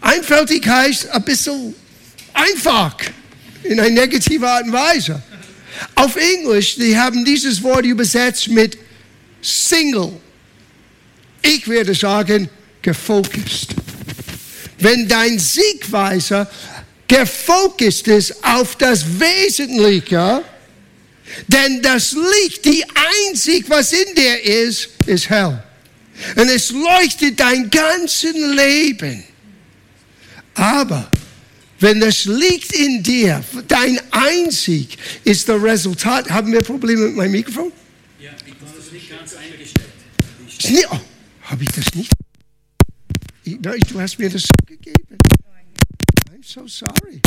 Einfältig 0.00 0.66
heißt 0.66 1.10
ein 1.10 1.22
bisschen 1.22 1.74
einfach 2.32 2.96
in 3.64 3.80
einer 3.80 3.90
negativen 3.90 4.44
Art 4.44 4.64
und 4.64 4.72
Weise. 4.72 5.20
Auf 5.94 6.16
Englisch, 6.16 6.76
die 6.76 6.96
haben 6.96 7.24
dieses 7.24 7.62
Wort 7.62 7.84
übersetzt 7.84 8.48
mit 8.48 8.78
Single. 9.42 10.12
Ich 11.42 11.66
würde 11.66 11.94
sagen, 11.94 12.48
gefokust. 12.80 13.74
Wenn 14.78 15.08
dein 15.08 15.38
Siegweiser 15.38 16.50
gefokust 17.06 18.08
ist 18.08 18.44
auf 18.44 18.76
das 18.76 19.04
Wesentliche, 19.18 20.42
denn 21.48 21.82
das 21.82 22.12
Licht, 22.12 22.64
die 22.64 22.84
einzig, 23.28 23.64
was 23.68 23.92
in 23.92 24.14
dir 24.14 24.42
ist, 24.42 24.90
ist 25.06 25.28
hell. 25.28 25.62
Und 26.36 26.48
es 26.48 26.70
leuchtet 26.70 27.40
dein 27.40 27.68
ganzes 27.70 28.34
Leben. 28.34 29.24
Aber 30.54 31.10
wenn 31.84 32.00
das 32.00 32.24
liegt 32.24 32.72
in 32.72 33.02
dir, 33.02 33.44
dein 33.68 34.00
Einzig 34.10 34.96
ist 35.22 35.46
das 35.50 35.62
Resultat. 35.62 36.30
Haben 36.30 36.50
wir 36.50 36.62
Probleme 36.62 37.08
mit 37.08 37.16
meinem 37.16 37.32
Mikrofon? 37.32 37.70
Ja, 38.18 38.30
ich 38.46 38.54
habe 38.54 38.72
das 38.74 38.90
nicht 38.90 39.10
ganz 39.10 39.34
eingestellt. 39.34 40.88
Oh, 40.90 40.98
habe 41.42 41.62
ich 41.62 41.68
das 41.72 41.94
nicht? 41.94 42.10
Ich, 43.44 43.60
nein, 43.60 43.78
du 43.86 44.00
hast 44.00 44.18
mir 44.18 44.30
das 44.30 44.42
so 44.44 44.54
gegeben. 44.66 45.18
I'm 46.32 46.42
so 46.42 46.66
sorry. 46.66 47.20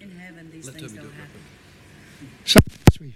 In 0.00 0.10
heaven, 0.18 0.50
these 0.50 0.66
Let 0.66 0.76
things 0.76 0.92
don't 0.92 1.14
happen. 1.14 1.40
So 2.44 2.58
sweet. 2.92 3.14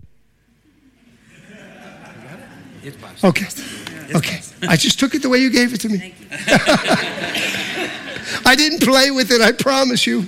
Okay. 3.25 3.47
Okay. 4.15 4.41
I 4.69 4.77
just 4.77 5.01
took 5.01 5.13
it 5.15 5.23
the 5.23 5.29
way 5.29 5.39
you 5.39 5.51
gave 5.51 5.75
it 5.75 5.81
to 5.81 5.89
me. 5.89 6.15
I 8.45 8.57
didn't 8.57 8.81
play 8.81 9.11
with 9.11 9.31
it, 9.31 9.41
I 9.41 9.53
promise 9.53 10.07
you. 10.07 10.27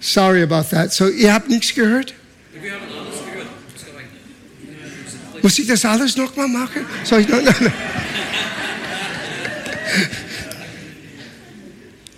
Sorry 0.00 0.42
about 0.42 0.70
that. 0.70 0.92
So, 0.92 1.08
ihr 1.08 1.32
habt 1.32 1.48
nichts 1.48 1.74
gehört? 1.74 2.14
Muss 5.42 5.58
ich 5.58 5.66
das 5.66 5.84
alles 5.84 6.16
nochmal 6.16 6.48
machen? 6.48 6.86
Soll 7.04 7.20
ich 7.20 7.28
noch? 7.28 7.40
Nein, 7.40 7.54
nein. 7.60 7.72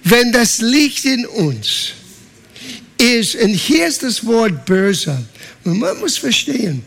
Wenn 0.04 0.32
das 0.32 0.60
Licht 0.60 1.04
in 1.04 1.26
uns 1.26 1.92
ist, 2.96 3.34
und 3.34 3.50
hier 3.50 3.86
ist 3.86 4.02
das 4.02 4.24
Wort 4.24 4.64
böse, 4.64 5.22
und 5.64 5.78
man 5.78 5.98
muss 5.98 6.16
verstehen, 6.16 6.82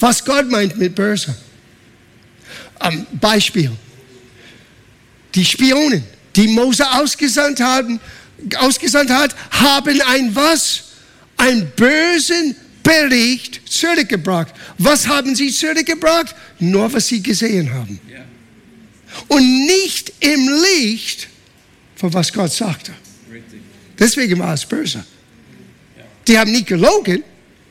was 0.00 0.24
Gott 0.24 0.48
meint 0.50 0.78
mit 0.78 0.94
böse. 0.94 1.36
Am 2.78 3.06
Beispiel. 3.12 3.72
Die 5.34 5.44
Spionen, 5.44 6.04
die 6.34 6.48
Mose 6.48 6.90
ausgesandt, 6.90 7.60
haben, 7.60 8.00
ausgesandt 8.56 9.10
hat, 9.10 9.34
haben 9.50 10.00
ein 10.02 10.34
was? 10.34 10.84
Ein 11.36 11.70
bösen 11.76 12.56
Bericht 12.82 13.60
zurückgebracht. 13.70 14.54
Was 14.78 15.06
haben 15.06 15.34
sie 15.34 15.52
zurückgebracht? 15.52 16.34
Nur 16.58 16.92
was 16.92 17.06
sie 17.06 17.22
gesehen 17.22 17.72
haben. 17.72 18.00
Ja. 18.10 18.24
Und 19.28 19.66
nicht 19.66 20.12
im 20.20 20.48
Licht, 20.48 21.28
von 21.96 22.12
was 22.14 22.32
Gott 22.32 22.52
sagte. 22.52 22.92
Richtig. 23.30 23.60
Deswegen 23.98 24.38
war 24.38 24.54
es 24.54 24.64
böse. 24.64 25.04
Die 26.26 26.38
haben 26.38 26.52
nicht 26.52 26.66
gelogen. 26.66 27.24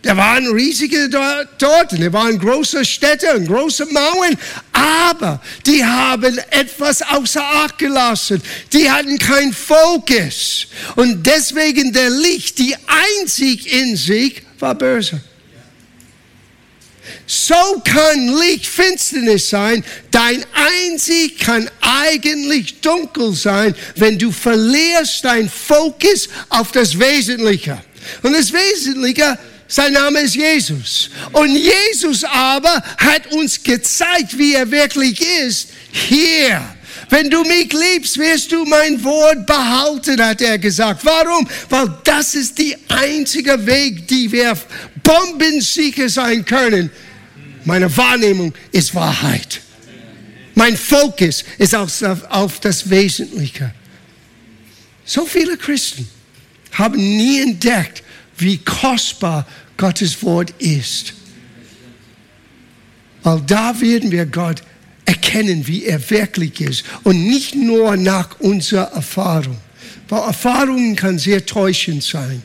Da 0.04 0.16
waren 0.16 0.48
riesige 0.54 1.10
dort, 1.10 1.60
da 1.60 2.14
waren 2.14 2.38
große 2.40 2.86
Städte 2.86 3.36
und 3.36 3.48
große 3.48 3.86
Mauern, 3.88 4.38
aber 4.72 5.42
die 5.66 5.84
haben 5.84 6.38
etwas 6.52 7.02
außer 7.02 7.44
Acht 7.44 7.78
gelassen. 7.78 8.42
Die 8.72 8.90
hatten 8.90 9.18
keinen 9.18 9.54
Fokus. 9.54 10.68
Und 10.96 11.26
deswegen 11.26 11.92
der 11.92 12.12
Licht, 12.12 12.60
die 12.60 12.76
einzig 13.20 13.74
in 13.74 13.98
sich, 13.98 14.44
war 14.60 14.76
böse. 14.76 15.20
So 17.26 17.82
kann 17.84 18.40
Licht 18.40 18.68
Finsternis 18.68 19.50
sein. 19.50 19.84
Dein 20.12 20.46
Einzig 20.54 21.40
kann 21.40 21.70
eigentlich 21.82 22.80
dunkel 22.80 23.34
sein, 23.34 23.76
wenn 23.96 24.18
du 24.18 24.32
verlierst 24.32 25.26
dein 25.26 25.50
Fokus 25.50 26.30
auf 26.50 26.72
das 26.72 26.98
Wesentliche. 26.98 27.82
Und 28.24 28.34
das 28.34 28.54
Wesentliche, 28.54 29.38
sein 29.68 29.94
Name 29.94 30.22
ist 30.22 30.36
Jesus. 30.36 31.10
Und 31.34 31.56
Jesus 31.56 32.24
aber 32.24 32.82
hat 32.98 33.28
uns 33.32 33.62
gezeigt, 33.62 34.38
wie 34.38 34.56
er 34.56 34.70
wirklich 34.70 35.22
ist, 35.22 35.70
hier. 35.92 36.62
Wenn 37.10 37.30
du 37.30 37.44
mich 37.44 37.72
liebst, 37.72 38.18
wirst 38.18 38.52
du 38.52 38.66
mein 38.66 39.02
Wort 39.04 39.46
behalten, 39.46 40.22
hat 40.22 40.42
er 40.42 40.58
gesagt. 40.58 41.06
Warum? 41.06 41.48
Weil 41.70 41.98
das 42.04 42.36
ist 42.36 42.58
die 42.58 42.76
einzige 42.88 43.66
Weg, 43.66 44.08
die 44.08 44.32
wir 44.32 44.58
bombensicher 45.04 46.10
sein 46.10 46.44
können. 46.44 46.90
Meine 47.64 47.96
Wahrnehmung 47.96 48.54
ist 48.72 48.94
Wahrheit. 48.96 49.62
Mein 50.56 50.76
Fokus 50.76 51.44
ist 51.58 51.76
auf, 51.76 52.02
auf 52.30 52.60
das 52.60 52.90
Wesentliche. 52.90 53.72
So 55.06 55.26
viele 55.26 55.56
Christen 55.56 56.08
haben 56.72 56.98
nie 56.98 57.42
entdeckt, 57.42 58.04
wie 58.38 58.58
kostbar 58.58 59.46
Gottes 59.78 60.22
Wort 60.24 60.54
ist. 60.60 61.14
Weil 63.24 63.42
da 63.46 63.80
werden 63.82 64.12
wir 64.12 64.26
Gott 64.26 64.62
erkennen, 65.06 65.68
wie 65.68 65.86
er 65.86 66.10
wirklich 66.10 66.62
ist 66.62 66.84
und 67.04 67.28
nicht 67.28 67.56
nur 67.56 67.96
nach 67.98 68.40
unserer 68.40 68.92
Erfahrung. 68.94 69.58
Weil 70.10 70.22
Erfahrungen 70.22 70.96
kann 70.96 71.20
sehr 71.20 71.46
täuschend 71.46 72.04
sein. 72.04 72.42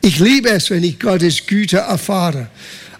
Ich 0.00 0.18
liebe 0.18 0.50
es, 0.50 0.70
wenn 0.70 0.82
ich 0.82 0.98
Gottes 0.98 1.46
Güte 1.46 1.78
erfahre. 1.78 2.48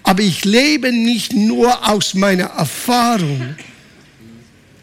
Aber 0.04 0.22
ich 0.22 0.44
lebe 0.44 0.92
nicht 0.92 1.32
nur 1.32 1.88
aus 1.88 2.14
meiner 2.14 2.46
Erfahrung. 2.46 3.56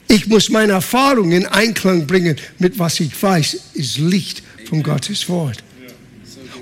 Ich 0.07 0.27
muss 0.27 0.49
meine 0.49 0.73
Erfahrung 0.73 1.31
in 1.31 1.45
Einklang 1.45 2.07
bringen 2.07 2.35
mit 2.57 2.79
was 2.79 2.99
ich 2.99 3.21
weiß, 3.21 3.57
ist 3.73 3.97
Licht 3.97 4.43
von 4.67 4.81
Gottes 4.81 5.29
Wort. 5.29 5.63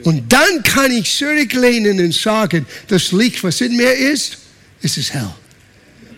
Und 0.08 0.32
dann 0.32 0.64
kann 0.64 0.90
ich 0.90 1.18
zurücklehnen 1.18 2.00
und 2.00 2.14
sagen, 2.14 2.66
das 2.88 3.12
Licht, 3.12 3.44
was 3.44 3.60
in 3.60 3.76
mir 3.76 3.92
ist, 3.92 4.38
ist 4.82 4.98
es 4.98 5.14
hell. 5.14 5.36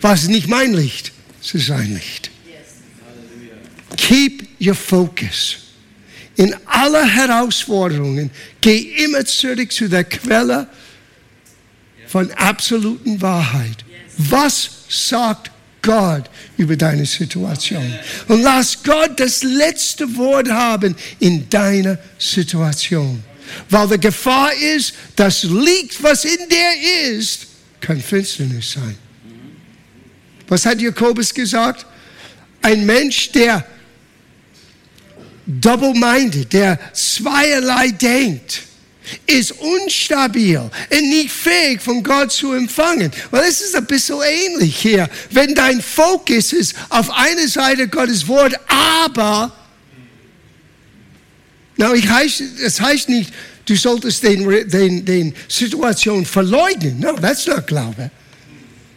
Was 0.00 0.22
ist 0.22 0.28
nicht 0.28 0.46
mein 0.46 0.74
Licht, 0.74 1.10
es 1.42 1.54
ist 1.54 1.66
sein 1.66 1.94
Licht. 1.94 2.30
Keep 3.96 4.46
your 4.64 4.76
focus. 4.76 5.56
In 6.36 6.54
aller 6.66 7.04
Herausforderungen, 7.04 8.30
geh 8.60 8.78
immer 9.04 9.24
zurück 9.26 9.72
zu 9.72 9.88
der 9.88 10.04
Quelle 10.04 10.68
von 12.06 12.30
absoluten 12.30 13.20
Wahrheit. 13.20 13.84
Was 14.16 14.70
sagt 14.88 15.50
Gott 15.82 16.30
über 16.56 16.76
deine 16.76 17.06
Situation? 17.06 17.92
Und 18.28 18.42
lass 18.42 18.84
Gott 18.84 19.18
das 19.18 19.42
letzte 19.42 20.16
Wort 20.16 20.48
haben 20.48 20.94
in 21.18 21.50
deiner 21.50 21.98
Situation. 22.20 23.24
Weil 23.68 23.88
die 23.88 24.00
Gefahr 24.00 24.52
ist, 24.54 24.94
das 25.16 25.42
Licht, 25.42 26.02
was 26.02 26.24
in 26.24 26.48
dir 26.48 27.16
ist, 27.16 27.46
kann 27.80 28.00
Finsternis 28.00 28.72
sein. 28.72 28.96
Was 30.48 30.66
hat 30.66 30.80
Jakobus 30.80 31.32
gesagt? 31.32 31.86
Ein 32.62 32.84
Mensch, 32.84 33.30
der 33.32 33.64
double-minded, 35.46 36.52
der 36.52 36.78
zweierlei 36.92 37.88
denkt, 37.88 38.62
ist 39.26 39.52
unstabil 39.52 40.58
und 40.58 41.08
nicht 41.08 41.30
fähig 41.30 41.80
von 41.80 42.02
Gott 42.02 42.30
zu 42.32 42.52
empfangen. 42.52 43.10
Weil 43.30 43.48
es 43.48 43.60
ist 43.60 43.74
ein 43.74 43.86
bisschen 43.86 44.20
ähnlich 44.22 44.76
hier. 44.76 45.08
Wenn 45.30 45.54
dein 45.54 45.80
Fokus 45.80 46.52
ist 46.52 46.74
auf 46.88 47.10
einer 47.10 47.48
Seite 47.48 47.88
Gottes 47.88 48.26
Wort, 48.28 48.54
aber 48.68 49.52
na, 51.76 51.94
ich 51.94 52.08
heiß, 52.08 52.42
das 52.62 52.80
heißt 52.80 53.08
nicht, 53.08 53.32
du 53.70 53.76
solltest 53.76 54.24
den, 54.24 54.68
den, 54.68 55.04
den 55.04 55.34
Situation 55.48 56.26
verleugnen. 56.26 56.98
No, 56.98 57.14
that's 57.14 57.46
not 57.46 57.66
Glaube. 57.68 58.10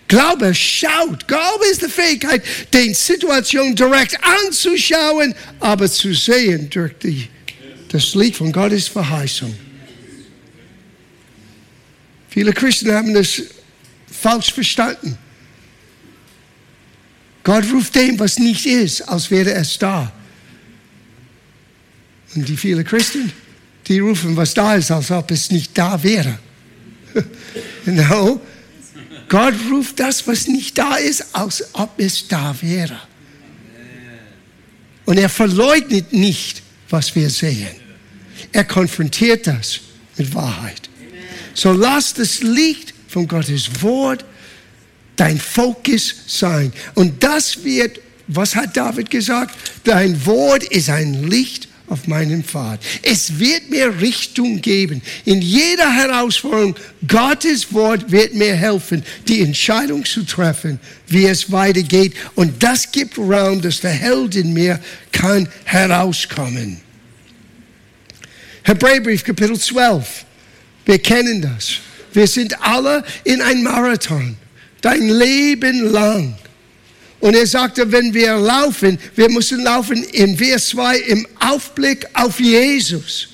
Glaube 0.08 0.54
schaut. 0.54 1.28
Glaube 1.28 1.66
ist 1.72 1.84
die 1.84 1.90
Fähigkeit, 1.90 2.44
den 2.74 2.94
Situation 2.94 3.76
direkt 3.76 4.18
anzuschauen, 4.24 5.34
aber 5.60 5.90
zu 5.90 6.14
sehen 6.14 6.70
durch 6.70 6.94
die, 6.98 7.30
das 7.90 8.16
Lied 8.16 8.36
von 8.36 8.52
Gottes 8.52 8.88
Verheißung. 8.88 9.56
Viele 12.30 12.52
Christen 12.52 12.92
haben 12.92 13.14
das 13.14 13.44
falsch 14.12 14.52
verstanden. 14.52 15.18
Gott 17.44 17.66
ruft 17.72 17.96
dem, 17.96 18.18
was 18.20 18.40
nicht 18.40 18.66
ist, 18.66 19.02
als 19.02 19.30
wäre 19.30 19.54
es 19.54 19.78
da. 19.78 20.12
Und 22.36 22.48
die 22.50 22.58
vielen 22.58 22.84
Christen, 22.84 23.32
die 23.88 24.00
rufen, 24.00 24.36
was 24.36 24.54
da 24.54 24.76
ist, 24.76 24.92
als 24.92 25.12
ob 25.12 25.32
es 25.32 25.52
nicht 25.52 25.78
da 25.78 26.02
wäre. 26.02 26.38
no, 27.86 28.42
Gott 29.30 29.56
ruft 29.72 30.00
das, 30.00 30.28
was 30.28 30.48
nicht 30.48 30.78
da 30.78 30.96
ist, 30.96 31.26
als 31.34 31.64
ob 31.74 32.00
es 32.00 32.28
da 32.28 32.56
wäre. 32.62 33.00
Und 35.06 35.18
er 35.18 35.30
verleugnet 35.30 36.14
nicht, 36.14 36.62
was 36.90 37.16
wir 37.16 37.30
sehen. 37.30 37.76
Er 38.52 38.64
konfrontiert 38.64 39.48
das 39.48 39.80
mit 40.18 40.34
Wahrheit. 40.34 40.90
So 41.54 41.72
lass 41.72 42.14
das 42.14 42.42
Licht 42.42 42.94
von 43.08 43.28
Gottes 43.28 43.70
Wort 43.82 44.24
dein 45.16 45.40
Fokus 45.40 46.16
sein. 46.28 46.74
Und 46.96 47.24
das 47.24 47.64
wird, 47.64 48.00
was 48.28 48.56
hat 48.56 48.76
David 48.76 49.10
gesagt? 49.10 49.56
Dein 49.84 50.26
Wort 50.26 50.64
ist 50.64 50.90
ein 50.90 51.30
Licht 51.30 51.68
auf 51.94 52.08
meinen 52.08 52.44
Pfad. 52.44 52.80
Es 53.04 53.40
wird 53.40 53.70
mir 53.70 54.02
Richtung 54.02 54.60
geben. 54.62 55.02
In 55.26 55.42
jeder 55.42 55.94
Herausforderung, 55.94 56.76
Gottes 57.08 57.72
Wort 57.72 58.12
wird 58.12 58.34
mir 58.34 58.56
helfen, 58.56 59.04
die 59.28 59.42
Entscheidung 59.42 60.04
zu 60.04 60.24
treffen, 60.24 60.80
wie 61.08 61.28
es 61.28 61.52
weitergeht. 61.52 62.16
Und 62.34 62.64
das 62.64 62.92
gibt 62.92 63.18
Raum, 63.18 63.62
dass 63.62 63.80
der 63.82 63.92
Held 63.92 64.36
in 64.36 64.54
mir 64.54 64.80
kann 65.12 65.48
herauskommen. 65.66 66.82
Hebräerbrief, 68.64 69.24
Kapitel 69.24 69.60
12. 69.60 70.26
Wir 70.86 71.00
kennen 71.00 71.42
das. 71.44 71.74
Wir 72.12 72.28
sind 72.28 72.60
alle 72.62 73.04
in 73.24 73.40
ein 73.42 73.62
Marathon. 73.62 74.36
Dein 74.82 75.10
Leben 75.10 75.92
lang. 75.92 76.36
Und 77.24 77.36
er 77.36 77.48
sagte, 77.48 77.90
wenn 77.90 78.14
wir 78.14 78.36
laufen, 78.36 79.00
wir 79.16 79.30
müssen 79.30 79.64
laufen 79.64 80.04
in 80.04 80.38
Vers 80.38 80.68
2 80.68 80.98
im 80.98 81.26
Aufblick 81.40 82.06
auf 82.12 82.38
Jesus. 82.38 83.30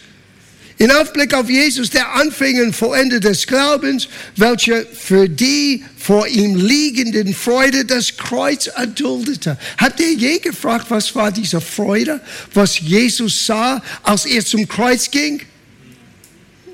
In 0.78 0.92
Aufblick 0.92 1.34
auf 1.34 1.50
Jesus, 1.50 1.90
der 1.90 2.14
Anfänger 2.14 2.66
und 2.66 2.76
Vollender 2.76 3.20
des 3.20 3.48
Glaubens, 3.48 4.08
welcher 4.36 4.86
für 4.86 5.28
die 5.28 5.84
vor 5.98 6.28
ihm 6.28 6.56
liegenden 6.56 7.34
Freude 7.34 7.84
das 7.84 8.16
Kreuz 8.16 8.68
erduldete. 8.68 9.58
Habt 9.80 10.00
ihr 10.00 10.14
je 10.14 10.38
gefragt, 10.38 10.86
was 10.90 11.16
war 11.16 11.32
diese 11.32 11.60
Freude, 11.60 12.22
was 12.54 12.80
Jesus 12.80 13.48
sah, 13.48 13.82
als 14.04 14.28
er 14.28 14.46
zum 14.46 14.68
Kreuz 14.68 15.10
ging? 15.10 15.42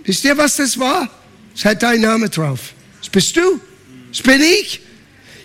Wisst 0.04 0.26
ihr, 0.26 0.38
was 0.38 0.58
das 0.58 0.78
war? 0.78 1.10
Es 1.56 1.64
hat 1.64 1.82
dein 1.82 2.02
Name 2.02 2.28
drauf. 2.28 2.74
Das 3.00 3.10
bist 3.10 3.38
du. 3.38 3.62
Das 4.12 4.22
bin 4.22 4.42
ich. 4.42 4.82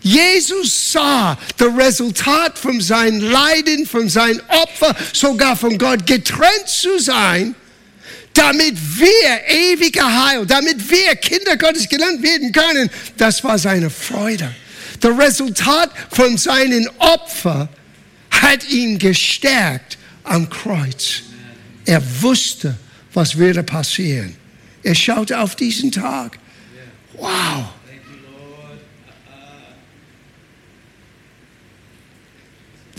Jesus 0.02 0.92
sah 0.92 1.36
das 1.56 1.76
Resultat 1.76 2.58
von 2.58 2.80
seinem 2.80 3.20
Leiden, 3.20 3.86
von 3.86 4.08
seinem 4.08 4.40
Opfer, 4.48 4.96
sogar 5.12 5.56
von 5.56 5.76
Gott 5.76 6.06
getrennt 6.06 6.66
zu 6.66 6.98
sein, 6.98 7.54
damit 8.32 8.76
wir 8.98 9.48
ewige 9.48 10.02
Heil, 10.02 10.46
damit 10.46 10.90
wir 10.90 11.16
Kinder 11.16 11.56
Gottes 11.56 11.88
genannt 11.88 12.22
werden 12.22 12.52
können. 12.52 12.90
Das 13.16 13.44
war 13.44 13.58
seine 13.58 13.90
Freude. 13.90 14.54
Das 15.00 15.18
Resultat 15.18 15.90
von 16.10 16.38
seinem 16.38 16.88
Opfer 16.98 17.68
hat 18.30 18.68
ihn 18.68 18.98
gestärkt 18.98 19.98
am 20.24 20.48
Kreuz. 20.48 21.22
Er 21.84 22.02
wusste, 22.22 22.76
was 23.12 23.36
würde 23.36 23.62
passieren. 23.62 24.36
Er 24.82 24.94
schaute 24.94 25.40
auf 25.40 25.56
diesen 25.56 25.90
Tag. 25.90 26.38
Wow. 27.14 27.68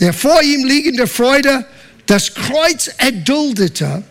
Der 0.02 0.12
vor 0.12 0.42
ihm 0.42 0.64
liegende 0.64 1.06
Freude 1.06 1.64
das 2.06 2.34
Kreuz 2.34 2.90
erduldete, 2.98 4.02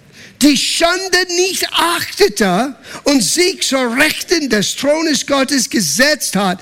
die 0.42 0.56
Schande 0.56 1.18
nicht 1.36 1.68
achtete 1.70 2.74
und 3.04 3.22
sich 3.22 3.62
zur 3.62 3.98
Rechten 3.98 4.50
des 4.50 4.78
Thrones 4.78 5.28
Gottes 5.28 5.70
gesetzt 5.70 6.38
hat, 6.38 6.60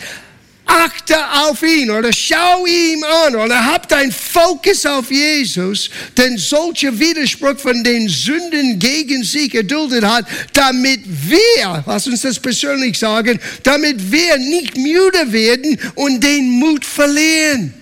achte 0.66 1.16
auf 1.44 1.62
ihn 1.62 1.92
oder 1.92 2.12
schau 2.12 2.66
ihm 2.66 3.04
an 3.04 3.36
oder 3.36 3.64
hab 3.64 3.88
dein 3.88 4.12
Fokus 4.12 4.84
auf 4.88 5.12
Jesus, 5.12 5.92
denn 6.18 6.36
solcher 6.40 6.98
Widerspruch 6.98 7.60
von 7.60 7.84
den 7.84 8.10
Sünden 8.10 8.80
gegen 8.80 9.24
sich 9.24 9.54
erduldet 9.54 10.06
hat, 10.06 10.26
damit 10.54 11.02
wir, 11.06 11.84
lass 11.86 12.08
uns 12.08 12.22
das 12.22 12.40
persönlich 12.40 12.98
sagen, 12.98 13.40
damit 13.62 14.12
wir 14.12 14.38
nicht 14.38 14.76
müde 14.76 15.32
werden 15.32 15.80
und 15.94 16.24
den 16.24 16.50
Mut 16.50 16.84
verlieren. 16.84 17.79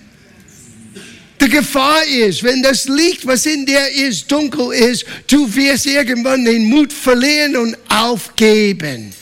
Die 1.40 1.48
Gefahr 1.48 2.04
ist, 2.04 2.42
wenn 2.42 2.62
das 2.62 2.88
Licht, 2.88 3.24
was 3.26 3.46
in 3.46 3.64
dir 3.64 3.88
ist, 3.90 4.30
dunkel 4.30 4.72
ist, 4.72 5.04
du 5.28 5.54
wirst 5.54 5.86
irgendwann 5.86 6.44
den 6.44 6.64
Mut 6.64 6.92
verlieren 6.92 7.56
und 7.56 7.76
aufgeben. 7.88 9.12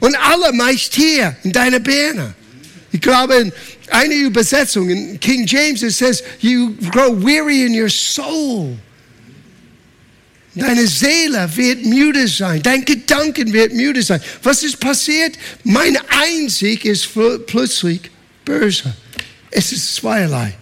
Und 0.00 0.14
alle 0.16 0.52
meist 0.52 0.94
hier 0.94 1.36
in 1.42 1.52
deiner 1.52 1.78
Birne. 1.78 2.34
Ich 2.92 3.00
glaube, 3.00 3.34
in 3.34 3.52
einer 3.88 4.14
Übersetzung, 4.14 4.90
in 4.90 5.18
King 5.18 5.46
James, 5.46 5.82
it 5.82 5.92
says, 5.92 6.22
you 6.40 6.74
grow 6.90 7.12
weary 7.12 7.62
in 7.62 7.74
your 7.74 7.88
soul. 7.88 8.76
Deine 10.54 10.86
Seele 10.86 11.50
wird 11.54 11.84
müde 11.84 12.26
sein, 12.28 12.62
dein 12.62 12.82
Gedanken 12.84 13.52
wird 13.52 13.74
müde 13.74 14.02
sein. 14.02 14.22
Was 14.42 14.62
ist 14.62 14.80
passiert? 14.80 15.34
Mein 15.64 15.98
Einzig 16.08 16.86
ist 16.86 17.10
plötzlich 17.46 18.00
böse. 18.44 18.94
Es 19.50 19.72
ist 19.72 19.96
zweierlei. 19.96 20.54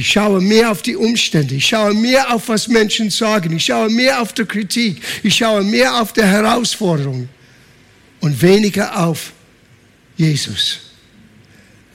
Ich 0.00 0.12
schaue 0.12 0.40
mehr 0.40 0.70
auf 0.70 0.80
die 0.80 0.96
Umstände. 0.96 1.54
Ich 1.56 1.66
schaue 1.66 1.92
mehr 1.92 2.32
auf, 2.32 2.48
was 2.48 2.68
Menschen 2.68 3.10
sagen. 3.10 3.54
Ich 3.54 3.66
schaue 3.66 3.90
mehr 3.90 4.22
auf 4.22 4.32
die 4.32 4.46
Kritik. 4.46 5.02
Ich 5.22 5.36
schaue 5.36 5.62
mehr 5.62 6.00
auf 6.00 6.14
die 6.14 6.22
Herausforderungen 6.22 7.28
und 8.20 8.40
weniger 8.40 8.98
auf 8.98 9.34
Jesus. 10.16 10.78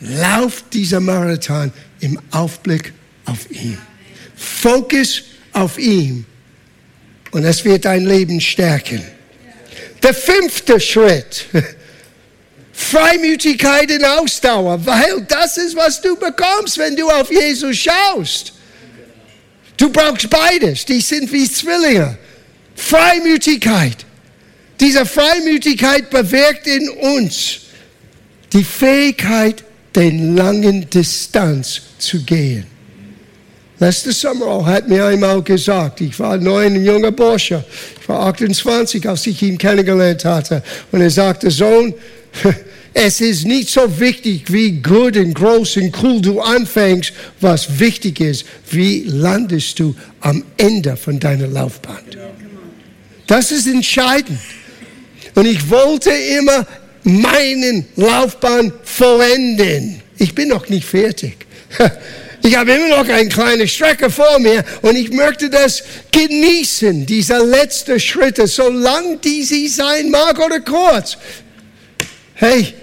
Lauf 0.01 0.63
dieser 0.71 0.99
Marathon 0.99 1.73
im 1.99 2.19
Aufblick 2.29 2.93
auf 3.25 3.49
ihn. 3.49 3.79
Fokus 4.35 5.23
auf 5.51 5.79
ihn. 5.79 6.27
Und 7.31 7.43
es 7.43 7.65
wird 7.65 7.85
dein 7.85 8.05
Leben 8.05 8.39
stärken. 8.39 9.01
Der 10.03 10.13
fünfte 10.13 10.79
Schritt. 10.79 11.47
Freimütigkeit 12.75 13.89
und 13.89 14.03
Ausdauer, 14.03 14.85
weil 14.85 15.25
das 15.27 15.57
ist, 15.57 15.75
was 15.75 16.01
du 16.01 16.15
bekommst, 16.15 16.77
wenn 16.77 16.95
du 16.95 17.09
auf 17.09 17.31
Jesus 17.31 17.77
schaust. 17.77 18.53
Du 19.77 19.89
brauchst 19.89 20.29
beides, 20.29 20.85
die 20.85 20.99
sind 21.01 21.31
wie 21.31 21.49
Zwillinge. 21.49 22.17
Freimütigkeit. 22.75 24.05
Diese 24.79 25.05
Freimütigkeit 25.05 26.09
bewirkt 26.09 26.67
in 26.67 26.89
uns 26.89 27.61
die 28.51 28.63
Fähigkeit, 28.63 29.63
den 29.95 30.35
langen 30.35 30.89
Distanz 30.89 31.81
zu 31.97 32.21
gehen. 32.23 32.65
Letzte 33.79 34.11
Sommer 34.11 34.65
hat 34.65 34.87
mir 34.87 35.05
einmal 35.05 35.41
gesagt, 35.41 36.01
ich 36.01 36.17
war 36.19 36.37
neun, 36.37 36.75
ein 36.75 36.85
junger 36.85 37.11
Bursche, 37.11 37.63
ich 37.99 38.07
war 38.07 38.27
28, 38.27 39.07
als 39.07 39.27
ich 39.27 39.41
ihn 39.41 39.57
kennengelernt 39.57 40.23
hatte. 40.23 40.61
Und 40.91 41.01
er 41.01 41.09
sagte, 41.09 41.51
Sohn, 41.51 41.93
es 42.93 43.21
ist 43.21 43.45
nicht 43.45 43.69
so 43.69 43.99
wichtig, 43.99 44.51
wie 44.51 44.71
gut 44.71 45.17
und 45.17 45.33
groß 45.33 45.77
und 45.77 46.03
cool 46.03 46.21
du 46.21 46.41
anfängst. 46.41 47.13
Was 47.41 47.79
wichtig 47.79 48.19
ist, 48.19 48.45
wie 48.71 49.03
landest 49.03 49.79
du 49.79 49.95
am 50.21 50.43
Ende 50.57 50.97
von 50.97 51.19
deiner 51.19 51.47
Laufbahn. 51.47 52.03
Das 53.27 53.51
ist 53.51 53.67
entscheidend. 53.67 54.39
Und 55.35 55.45
ich 55.45 55.69
wollte 55.69 56.11
immer 56.11 56.65
meinen 57.03 57.85
Laufbahn 57.95 58.71
vollenden. 58.83 60.01
Ich 60.17 60.33
bin 60.33 60.49
noch 60.49 60.69
nicht 60.69 60.85
fertig. 60.85 61.37
Ich 62.45 62.55
habe 62.55 62.73
immer 62.73 62.89
noch 62.89 63.09
eine 63.09 63.27
kleine 63.27 63.67
Strecke 63.67 64.07
vor 64.11 64.37
mir 64.37 64.63
und 64.83 64.95
ich 64.95 65.11
möchte 65.11 65.49
das 65.49 65.81
genießen, 66.11 67.03
diese 67.07 67.39
letzte 67.39 67.99
Schritte, 67.99 68.45
so 68.45 68.69
lang 68.69 69.19
die 69.21 69.41
sie 69.41 69.67
sein 69.67 70.11
mag 70.11 70.37
oder 70.37 70.59
kurz. 70.59 71.17
Hey, 72.35 72.73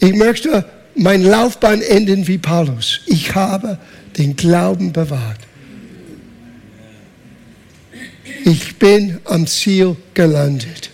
ich 0.00 0.14
möchte 0.14 0.64
mein 0.94 1.22
Laufbahn 1.22 1.82
enden 1.82 2.26
wie 2.26 2.38
Paulus. 2.38 3.00
Ich 3.06 3.34
habe 3.34 3.78
den 4.16 4.34
Glauben 4.34 4.92
bewahrt. 4.92 5.40
Ich 8.44 8.76
bin 8.76 9.18
am 9.24 9.46
Ziel 9.46 9.96
gelandet. 10.14 10.90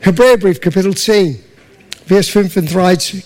Hebräerbrief, 0.00 0.60
Kapitel 0.60 0.96
10, 0.96 1.38
Vers 2.06 2.28
35. 2.28 3.22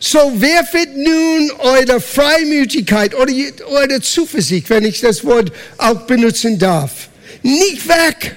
So 0.00 0.18
werfet 0.40 0.96
nun 0.96 1.50
eure 1.58 2.00
Freimütigkeit 2.00 3.14
oder 3.14 3.32
eure 3.68 4.00
Zuversicht, 4.00 4.68
wenn 4.68 4.84
ich 4.84 5.00
das 5.00 5.24
Wort 5.24 5.52
auch 5.78 6.02
benutzen 6.02 6.58
darf, 6.58 7.08
nicht 7.44 7.86
weg. 7.86 8.36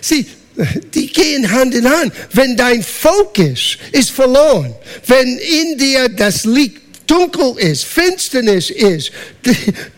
Sieh, 0.00 0.26
die 0.94 1.06
gehen 1.06 1.50
Hand 1.50 1.74
in 1.74 1.88
Hand. 1.88 2.12
Wenn 2.32 2.56
dein 2.56 2.82
Fokus 2.82 3.78
ist 3.92 4.10
verloren, 4.10 4.74
wenn 5.06 5.38
in 5.38 5.78
dir 5.78 6.08
das 6.08 6.44
Licht 6.44 6.80
dunkel 7.06 7.58
ist, 7.58 7.84
Finsternis 7.84 8.70
ist, 8.70 9.10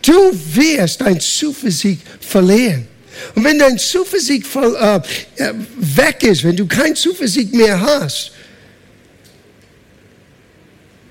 du 0.01 0.31
wirst 0.53 1.01
dein 1.01 1.19
Zuversicht 1.19 2.01
verlieren. 2.19 2.87
Und 3.35 3.43
wenn 3.43 3.59
dein 3.59 3.77
Zuversicht 3.77 4.47
äh, 4.55 4.95
äh, 5.37 5.53
weg 5.77 6.23
ist, 6.23 6.43
wenn 6.43 6.55
du 6.55 6.65
kein 6.65 6.95
Zuversicht 6.95 7.53
mehr 7.53 7.79
hast, 7.79 8.31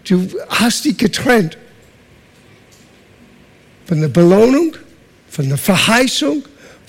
du 0.05 0.29
hast 0.49 0.85
dich 0.85 0.97
getrennt 0.97 1.57
von 3.87 4.01
der 4.01 4.09
Belohnung, 4.09 4.77
von 5.31 5.49
der 5.49 5.59
Verheißung, 5.59 6.43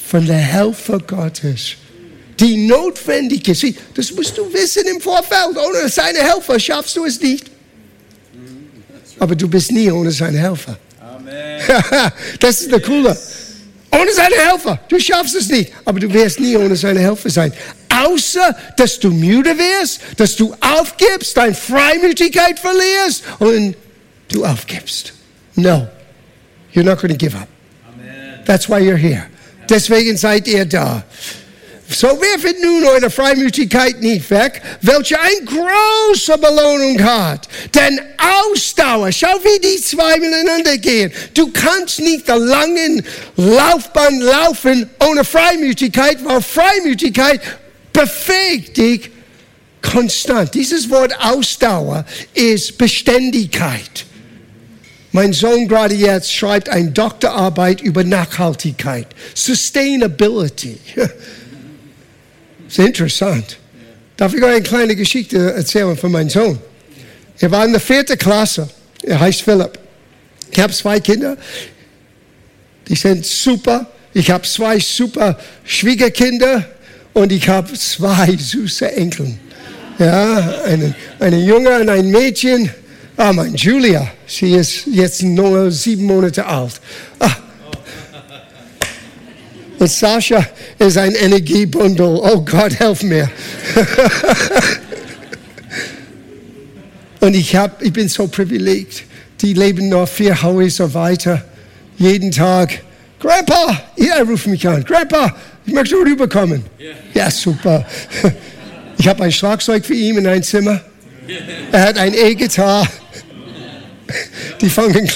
von 0.06 0.26
der 0.26 0.38
Helfer 0.38 1.00
Gottes, 1.00 1.76
die 2.40 2.68
notwendig 2.68 3.48
ist. 3.48 3.66
Das 3.96 4.12
musst 4.12 4.38
du 4.38 4.52
wissen 4.54 4.86
im 4.88 5.00
Vorfeld. 5.00 5.58
Ohne 5.58 5.90
seine 5.90 6.20
Helfer 6.20 6.60
schaffst 6.60 6.96
du 6.96 7.06
es 7.06 7.20
nicht. 7.20 7.46
Aber 9.20 9.36
du 9.36 9.48
bist 9.48 9.72
nie 9.72 9.90
ohne 9.92 10.12
seine 10.12 10.40
Helfer. 10.40 10.78
Amen. 11.00 11.62
das 12.40 12.62
ist 12.62 12.72
der 12.72 12.82
Coole. 12.82 13.18
Ohne 13.92 14.12
seine 14.12 14.36
Helfer. 14.36 14.80
Du 14.90 15.00
schaffst 15.00 15.36
es 15.36 15.50
nicht. 15.50 15.72
Aber 15.86 16.00
du 16.00 16.12
wirst 16.12 16.40
nie 16.40 16.58
ohne 16.58 16.76
seine 16.76 17.00
Helfer 17.00 17.30
sein. 17.30 17.54
Außer, 17.90 18.56
dass 18.76 19.00
du 19.00 19.12
müde 19.12 19.56
wirst, 19.58 20.02
dass 20.18 20.36
du 20.36 20.56
aufgibst, 20.60 21.38
deine 21.38 21.54
Freimütigkeit 21.54 22.60
verlierst 22.60 23.24
und 23.40 23.76
du 24.30 24.44
aufgibst. 24.44 25.14
No. 25.56 25.88
You're 26.74 26.84
not 26.84 27.00
going 27.00 27.12
to 27.12 27.18
give 27.18 27.36
up. 27.36 27.48
Amen. 27.88 28.40
That's 28.46 28.68
why 28.68 28.80
you're 28.80 28.98
here. 28.98 29.28
Deswegen 29.70 30.18
seid 30.18 30.48
ihr 30.48 30.66
da. 30.66 31.04
So 31.90 32.08
werfet 32.08 32.62
nun 32.62 32.84
eure 32.86 33.10
Freimütigkeit 33.10 34.02
nicht 34.02 34.30
weg, 34.30 34.62
welche 34.82 35.20
eine 35.20 35.46
große 35.46 36.38
Belohnung 36.38 37.04
hat. 37.04 37.48
Denn 37.76 38.00
Ausdauer, 38.18 39.12
schau 39.12 39.38
wie 39.44 39.60
die 39.60 39.82
zwei 39.82 40.18
miteinander 40.18 40.78
gehen. 40.78 41.12
Du 41.34 41.52
kannst 41.52 42.00
nicht 42.00 42.28
der 42.28 42.40
langen 42.40 43.06
Laufbahn 43.36 44.20
laufen 44.22 44.90
ohne 45.08 45.24
Freimütigkeit, 45.24 46.18
weil 46.24 46.42
Freimütigkeit 46.42 47.42
befähigt 47.92 48.78
dich 48.78 49.12
konstant. 49.82 50.54
Dieses 50.54 50.90
Wort 50.90 51.14
Ausdauer 51.20 52.06
ist 52.34 52.78
Beständigkeit. 52.78 54.06
Mein 55.14 55.32
Sohn 55.32 55.68
gerade 55.68 55.94
jetzt 55.94 56.34
schreibt 56.34 56.70
eine 56.70 56.90
Doktorarbeit 56.90 57.82
über 57.82 58.04
Nachhaltigkeit, 58.04 59.06
Sustainability. 59.36 60.80
Sehr 62.68 62.88
interessant. 62.88 63.60
Darf 64.18 64.34
ich 64.34 64.42
euch 64.42 64.56
eine 64.56 64.64
kleine 64.64 64.96
Geschichte 64.96 65.54
erzählen 65.54 65.96
von 65.96 66.12
meinem 66.12 66.32
Sohn? 66.32 66.58
Er 67.40 67.52
war 67.52 67.64
in 67.64 67.74
der 67.74 67.80
vierten 67.80 68.18
Klasse. 68.18 68.68
Er 69.04 69.20
heißt 69.20 69.44
Philipp. 69.44 69.78
Ich 70.52 70.60
habe 70.60 70.74
zwei 70.74 71.00
Kinder. 71.00 71.38
Die 72.88 72.96
sind 72.96 73.24
super. 73.24 73.86
Ich 74.16 74.32
habe 74.32 74.48
zwei 74.48 74.80
super 74.80 75.38
Schwiegerkinder 75.64 76.66
und 77.14 77.32
ich 77.32 77.48
habe 77.48 77.72
zwei 77.74 78.36
süße 78.40 78.92
Enkel. 78.94 79.38
Ja, 80.00 80.64
eine, 80.64 80.96
eine 81.20 81.38
Junge 81.38 81.82
und 81.82 81.90
ein 81.90 82.10
Mädchen. 82.10 82.72
Ah, 83.16 83.32
mein 83.32 83.54
Julia, 83.56 84.08
sie 84.26 84.54
ist 84.56 84.88
jetzt 84.88 85.22
nur 85.22 85.72
sieben 85.72 86.06
Monate 86.06 86.46
alt. 86.46 86.82
Ah, 87.20 87.36
und 89.84 89.92
Sascha 89.92 90.48
ist 90.80 90.98
ein 90.98 91.14
Energiebündel. 91.14 92.06
Oh 92.06 92.40
Gott, 92.40 92.74
helf 92.80 93.04
mir. 93.04 93.30
Und 97.20 97.36
ich, 97.36 97.54
hab, 97.56 97.82
ich 97.82 97.92
bin 97.92 98.08
so 98.08 98.28
privilegiert. 98.28 99.04
Die 99.42 99.54
leben 99.54 99.90
noch 99.90 100.08
vier 100.08 100.42
Häuser 100.42 100.94
weiter. 100.94 101.44
Jeden 101.98 102.32
Tag. 102.32 102.82
Grandpa, 103.20 103.84
ja, 103.98 104.20
er 104.20 104.24
ruft 104.24 104.48
mich 104.48 104.66
an. 104.66 104.86
Grandpa, 104.86 105.36
ich 105.66 105.74
möchte 105.74 105.96
rüberkommen. 105.96 106.64
Ja, 107.14 107.30
super. 107.30 107.86
Ich 108.98 109.08
habe 109.08 109.24
ein 109.24 109.34
Schlagzeug 109.34 109.86
für 109.86 109.96
ihn 109.96 110.18
in 110.18 110.28
ein 110.28 110.44
Zimmer. 110.44 110.80
Er 111.74 111.82
hat 111.82 111.98
ein 111.98 112.14
E-Gitarre. 112.14 112.88
Die 114.64 114.70
fangen 114.70 115.10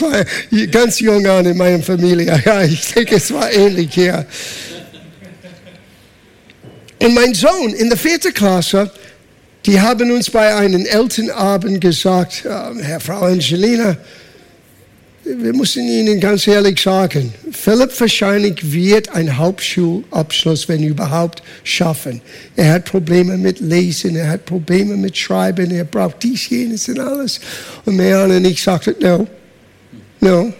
ganz 0.71 0.99
jung 0.99 1.25
an 1.25 1.45
in 1.45 1.55
meiner 1.55 1.81
Familie. 1.81 2.37
Ja, 2.45 2.63
ich 2.63 2.93
denke, 2.93 3.15
es 3.15 3.33
war 3.33 3.49
ähnlich 3.49 3.93
hier. 3.93 4.25
Und 7.01 7.13
mein 7.13 7.33
Sohn 7.33 7.73
in 7.73 7.87
der 7.87 7.97
vierten 7.97 8.33
Klasse, 8.33 8.91
die 9.65 9.79
haben 9.79 10.11
uns 10.11 10.29
bei 10.29 10.53
einem 10.53 10.85
Elternabend 10.85 11.79
gesagt, 11.79 12.43
äh, 12.43 12.83
Herr 12.83 12.99
Frau 12.99 13.21
Angelina, 13.21 13.95
wir 15.23 15.53
müssen 15.53 15.87
Ihnen 15.87 16.19
ganz 16.19 16.45
ehrlich 16.45 16.81
sagen, 16.81 17.33
Philipp 17.51 17.97
wahrscheinlich 17.99 18.73
wird 18.73 19.09
einen 19.09 19.37
Hauptschulabschluss, 19.37 20.67
wenn 20.67 20.83
überhaupt, 20.83 21.41
schaffen. 21.63 22.21
Er 22.57 22.73
hat 22.73 22.85
Probleme 22.85 23.37
mit 23.37 23.61
Lesen, 23.61 24.17
er 24.17 24.29
hat 24.29 24.45
Probleme 24.45 24.97
mit 24.97 25.15
Schreiben, 25.17 25.71
er 25.71 25.85
braucht 25.85 26.23
dies, 26.23 26.49
jenes 26.49 26.89
und 26.89 26.99
alles. 26.99 27.39
Und 27.85 27.95
Mehan 27.95 28.31
und 28.31 28.45
ich 28.45 28.61
sagten, 28.61 28.95
no, 29.01 29.27
no. 30.19 30.53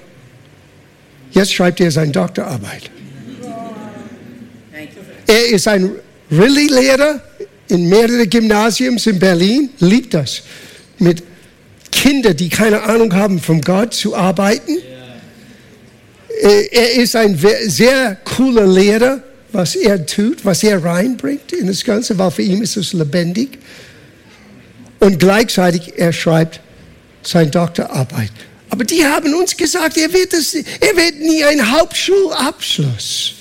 Jetzt 1.32 1.54
schreibt 1.54 1.80
er 1.80 1.92
seine 1.92 2.12
Doktorarbeit. 2.12 2.90
Er 5.28 5.48
ist 5.50 5.68
ein 5.68 5.92
Rallye-Lehrer 6.32 7.22
in 7.68 7.90
mehreren 7.90 8.30
Gymnasiums 8.30 9.08
in 9.08 9.20
Berlin, 9.20 9.70
liebt 9.80 10.14
das. 10.14 10.42
Mit 11.00 11.22
Kinder, 11.92 12.34
die 12.34 12.50
keine 12.50 12.82
Ahnung 12.84 13.14
haben 13.14 13.40
von 13.40 13.62
Gott, 13.62 13.94
zu 13.94 14.16
arbeiten. 14.16 14.78
Er 16.42 16.96
ist 16.96 17.16
ein 17.16 17.38
sehr 17.66 18.18
cooler 18.24 18.68
Lehrer, 18.68 19.22
was 19.52 19.76
er 19.76 20.06
tut, 20.06 20.46
was 20.46 20.64
er 20.64 20.84
reinbringt 20.84 21.52
in 21.52 21.68
das 21.68 21.84
Ganze, 21.84 22.18
weil 22.18 22.32
für 22.32 22.42
ihn 22.42 22.62
ist 22.62 22.78
es 22.78 22.94
lebendig. 22.94 23.58
Und 25.00 25.20
gleichzeitig, 25.20 25.94
er 25.98 26.14
schreibt 26.14 26.62
seine 27.22 27.50
Doktorarbeit. 27.50 28.32
Aber 28.70 28.84
die 28.84 29.06
haben 29.06 29.34
uns 29.34 29.56
gesagt, 29.56 29.98
er 29.98 30.12
wird, 30.12 30.34
das, 30.34 30.54
er 30.54 30.96
wird 30.96 31.20
nie 31.20 31.44
einen 31.44 31.72
Hauptschulabschluss. 31.72 33.34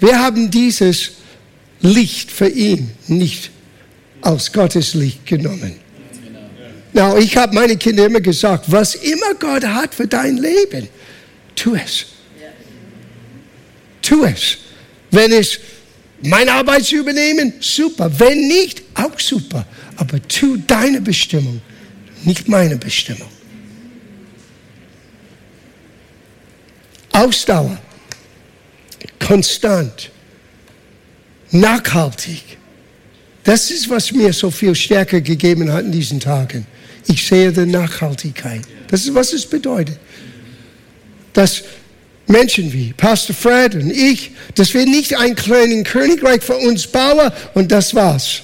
Wir 0.00 0.18
haben 0.18 0.50
dieses 0.50 1.12
Licht 1.80 2.30
für 2.30 2.48
ihn 2.48 2.90
nicht 3.06 3.50
aus 4.22 4.52
Gottes 4.52 4.94
Licht 4.94 5.26
genommen. 5.26 5.76
Now, 6.92 7.16
ich 7.16 7.36
habe 7.36 7.54
meine 7.54 7.76
Kinder 7.76 8.06
immer 8.06 8.20
gesagt, 8.20 8.64
was 8.68 8.94
immer 8.96 9.34
Gott 9.38 9.64
hat 9.64 9.94
für 9.94 10.06
dein 10.06 10.38
Leben, 10.38 10.88
tu 11.54 11.74
es. 11.74 12.06
Tu 14.02 14.24
es. 14.24 14.58
Wenn 15.10 15.32
es 15.32 15.58
meine 16.22 16.52
Arbeit 16.52 16.84
zu 16.84 16.96
übernehmen, 16.96 17.52
super. 17.60 18.10
Wenn 18.18 18.48
nicht, 18.48 18.82
auch 18.94 19.18
super. 19.20 19.66
Aber 19.96 20.20
tu 20.26 20.56
deine 20.66 21.00
Bestimmung, 21.00 21.60
nicht 22.24 22.48
meine 22.48 22.76
Bestimmung. 22.76 23.28
Ausdauer, 27.18 27.76
konstant, 29.18 30.10
nachhaltig. 31.50 32.42
Das 33.42 33.70
ist, 33.72 33.90
was 33.90 34.12
mir 34.12 34.32
so 34.32 34.50
viel 34.50 34.74
Stärke 34.74 35.20
gegeben 35.20 35.72
hat 35.72 35.84
in 35.84 35.92
diesen 35.92 36.20
Tagen. 36.20 36.66
Ich 37.08 37.26
sehe 37.26 37.50
die 37.50 37.66
Nachhaltigkeit. 37.66 38.60
Das 38.88 39.04
ist, 39.04 39.14
was 39.14 39.32
es 39.32 39.46
bedeutet. 39.46 39.98
Dass 41.32 41.62
Menschen 42.28 42.72
wie 42.72 42.92
Pastor 42.92 43.34
Fred 43.34 43.74
und 43.74 43.90
ich, 43.90 44.32
dass 44.54 44.72
wir 44.74 44.86
nicht 44.86 45.16
ein 45.16 45.34
kleines 45.34 45.84
Königreich 45.84 46.42
für 46.42 46.56
uns 46.56 46.86
bauen 46.86 47.32
und 47.54 47.72
das 47.72 47.94
war's, 47.94 48.42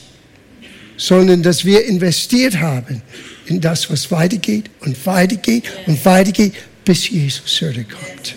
sondern 0.96 1.42
dass 1.42 1.64
wir 1.64 1.84
investiert 1.84 2.58
haben 2.58 3.02
in 3.46 3.60
das, 3.60 3.88
was 3.88 4.10
weitergeht 4.10 4.70
und 4.80 5.06
weitergeht 5.06 5.64
und 5.87 6.04
weitergeht, 6.04 6.54
bis 6.84 7.08
Jesus 7.08 7.54
zurückkommt. 7.54 8.34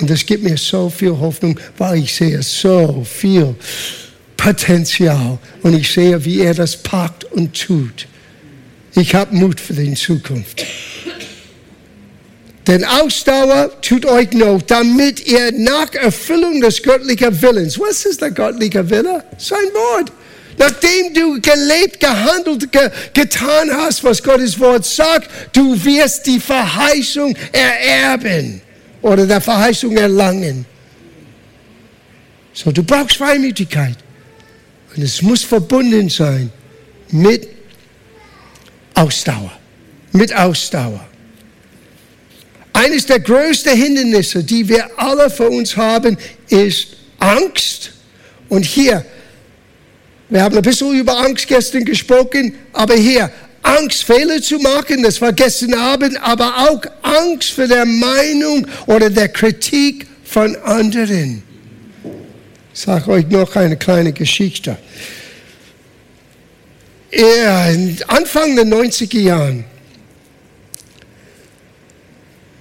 Und 0.00 0.08
das 0.08 0.24
gibt 0.24 0.44
mir 0.44 0.56
so 0.56 0.88
viel 0.88 1.10
Hoffnung, 1.10 1.58
weil 1.76 1.98
ich 1.98 2.14
sehe 2.14 2.42
so 2.42 3.04
viel 3.04 3.54
Potenzial 4.36 5.38
und 5.62 5.74
ich 5.74 5.90
sehe, 5.92 6.24
wie 6.24 6.40
er 6.40 6.54
das 6.54 6.76
packt 6.76 7.24
und 7.24 7.58
tut. 7.60 8.06
Ich 8.94 9.14
habe 9.14 9.34
Mut 9.34 9.60
für 9.60 9.74
die 9.74 9.94
Zukunft. 9.94 10.64
Denn 12.66 12.84
Ausdauer 12.84 13.70
tut 13.80 14.04
euch 14.04 14.32
Not, 14.32 14.70
damit 14.70 15.26
ihr 15.26 15.52
nach 15.52 15.92
Erfüllung 15.94 16.60
des 16.60 16.82
göttlichen 16.82 17.40
Willens, 17.40 17.78
was 17.80 18.04
ist 18.04 18.20
der 18.20 18.30
göttliche 18.30 18.88
Wille? 18.88 19.24
Sein 19.38 19.58
Wort. 19.72 20.12
Nachdem 20.58 21.14
du 21.14 21.40
gelebt, 21.40 21.98
gehandelt, 21.98 22.70
ge 22.70 22.90
getan 23.14 23.70
hast, 23.72 24.04
was 24.04 24.22
Gottes 24.22 24.58
Wort 24.58 24.84
sagt, 24.84 25.30
du 25.52 25.82
wirst 25.84 26.26
die 26.26 26.40
Verheißung 26.40 27.34
ererben 27.52 28.60
oder 29.02 29.26
der 29.26 29.40
Verheißung 29.40 29.96
erlangen. 29.96 30.64
So, 32.52 32.72
du 32.72 32.82
brauchst 32.82 33.16
Freimütigkeit. 33.16 33.96
Und 34.94 35.02
es 35.02 35.22
muss 35.22 35.44
verbunden 35.44 36.08
sein 36.08 36.50
mit 37.10 37.48
Ausdauer. 38.94 39.52
Mit 40.12 40.34
Ausdauer. 40.34 41.06
Eines 42.72 43.06
der 43.06 43.20
größten 43.20 43.76
Hindernisse, 43.76 44.42
die 44.42 44.68
wir 44.68 44.88
alle 44.98 45.30
vor 45.30 45.50
uns 45.50 45.76
haben, 45.76 46.16
ist 46.48 46.96
Angst. 47.18 47.92
Und 48.48 48.64
hier, 48.64 49.04
wir 50.28 50.42
haben 50.42 50.56
ein 50.56 50.62
bisschen 50.62 50.94
über 50.98 51.18
Angst 51.18 51.46
gestern 51.46 51.84
gesprochen, 51.84 52.54
aber 52.72 52.94
hier, 52.94 53.30
Angst, 53.76 54.04
Fehler 54.04 54.40
zu 54.40 54.58
machen, 54.58 55.02
das 55.02 55.20
war 55.20 55.32
gestern 55.32 55.74
Abend, 55.74 56.20
aber 56.22 56.70
auch 56.70 56.82
Angst 57.02 57.50
vor 57.50 57.66
der 57.66 57.84
Meinung 57.84 58.66
oder 58.86 59.10
der 59.10 59.28
Kritik 59.28 60.06
von 60.24 60.56
anderen. 60.56 61.42
Ich 62.72 62.80
sage 62.80 63.10
euch 63.10 63.26
noch 63.28 63.56
eine 63.56 63.76
kleine 63.76 64.12
Geschichte 64.12 64.76
Anfang 68.08 68.56
der 68.56 68.66
90er 68.66 69.20
Jahren, 69.20 69.64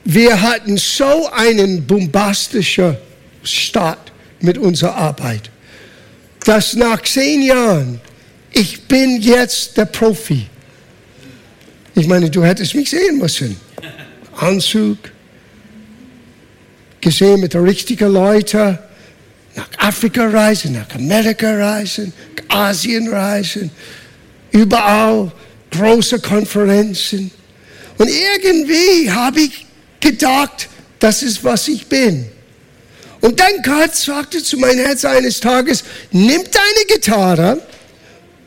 wir 0.06 0.42
hatten 0.42 0.78
so 0.78 1.30
einen 1.32 1.86
bombastischen 1.86 2.96
Start 3.44 4.12
mit 4.40 4.58
unserer 4.58 4.96
Arbeit, 4.96 5.50
dass 6.46 6.76
nach 6.76 7.02
zehn 7.04 7.42
Jahren, 7.42 8.00
ich 8.54 8.84
bin 8.88 9.22
jetzt 9.22 9.76
der 9.76 9.86
Profi. 9.86 10.48
Ich 11.98 12.06
meine, 12.06 12.30
du 12.30 12.44
hättest 12.44 12.76
mich 12.76 12.92
sehen 12.92 13.18
müssen. 13.18 13.60
Anzug, 14.36 15.00
gesehen 17.02 17.40
mit 17.40 17.56
den 17.56 17.64
richtigen 17.64 18.14
Leuten, 18.14 18.78
nach 19.56 19.70
Afrika 19.80 20.28
reisen, 20.28 20.74
nach 20.74 20.94
Amerika 20.94 21.52
reisen, 21.52 22.14
Asien 22.50 23.08
reisen 23.08 23.72
überall 24.52 25.32
große 25.72 26.20
Konferenzen. 26.20 27.32
Und 27.98 28.10
irgendwie 28.10 29.12
habe 29.12 29.42
ich 29.42 29.66
gedacht, 30.00 30.70
das 31.00 31.24
ist, 31.24 31.44
was 31.44 31.68
ich 31.68 31.88
bin. 31.88 32.28
Und 33.22 33.40
dann 33.40 33.64
Gott 33.64 33.96
sagte 33.96 34.44
zu 34.44 34.58
meinem 34.58 34.86
Herz 34.86 35.04
eines 35.04 35.40
Tages, 35.40 35.84
nimm 36.12 36.44
deine 36.44 36.86
Gitarre, 36.88 37.60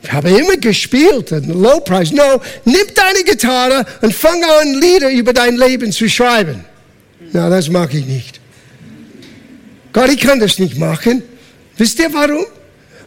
ich 0.03 0.11
habe 0.11 0.29
immer 0.29 0.57
gespielt, 0.57 1.31
Low 1.47 1.79
Price, 1.81 2.11
no, 2.11 2.41
nimm 2.65 2.87
deine 2.95 3.23
Gitarre 3.23 3.85
und 4.01 4.13
fang 4.13 4.43
an, 4.43 4.79
Lieder 4.81 5.11
über 5.11 5.33
dein 5.33 5.55
Leben 5.55 5.91
zu 5.91 6.09
schreiben. 6.09 6.65
Na, 7.33 7.49
das 7.49 7.69
mag 7.69 7.93
ich 7.93 8.05
nicht. 8.05 8.39
Gott, 9.93 10.09
ich 10.09 10.19
kann 10.19 10.39
das 10.39 10.57
nicht 10.57 10.77
machen. 10.77 11.21
Wisst 11.77 11.99
ihr 11.99 12.13
warum? 12.13 12.45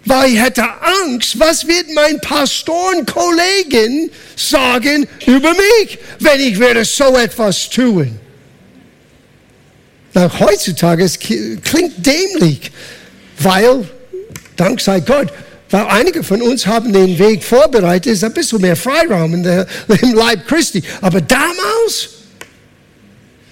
weil 0.06 0.32
ich 0.32 0.40
hätte 0.40 0.64
Angst, 1.04 1.38
was 1.38 1.66
wird 1.66 1.86
mein 1.94 2.20
Pastorenkollegen 2.20 4.10
sagen 4.36 5.06
über 5.26 5.50
mich, 5.50 5.98
wenn 6.20 6.40
ich 6.40 6.58
würde 6.58 6.84
so 6.84 7.16
etwas 7.16 7.70
tun. 7.70 8.18
Na, 10.12 10.30
heutzutage 10.38 11.04
es 11.04 11.18
klingt 11.18 12.06
dämlich, 12.06 12.70
weil, 13.38 13.88
dank 14.56 14.80
sei 14.80 15.00
Gott, 15.00 15.32
weil 15.74 15.86
einige 15.88 16.22
von 16.22 16.40
uns 16.40 16.68
haben 16.68 16.92
den 16.92 17.18
Weg 17.18 17.42
vorbereitet, 17.42 18.12
ist 18.12 18.22
ein 18.22 18.32
bisschen 18.32 18.60
mehr 18.60 18.76
Freiraum 18.76 19.34
in 19.34 19.42
der, 19.42 19.66
im 20.02 20.14
Leib 20.14 20.46
Christi. 20.46 20.80
Aber 21.00 21.20
damals, 21.20 22.10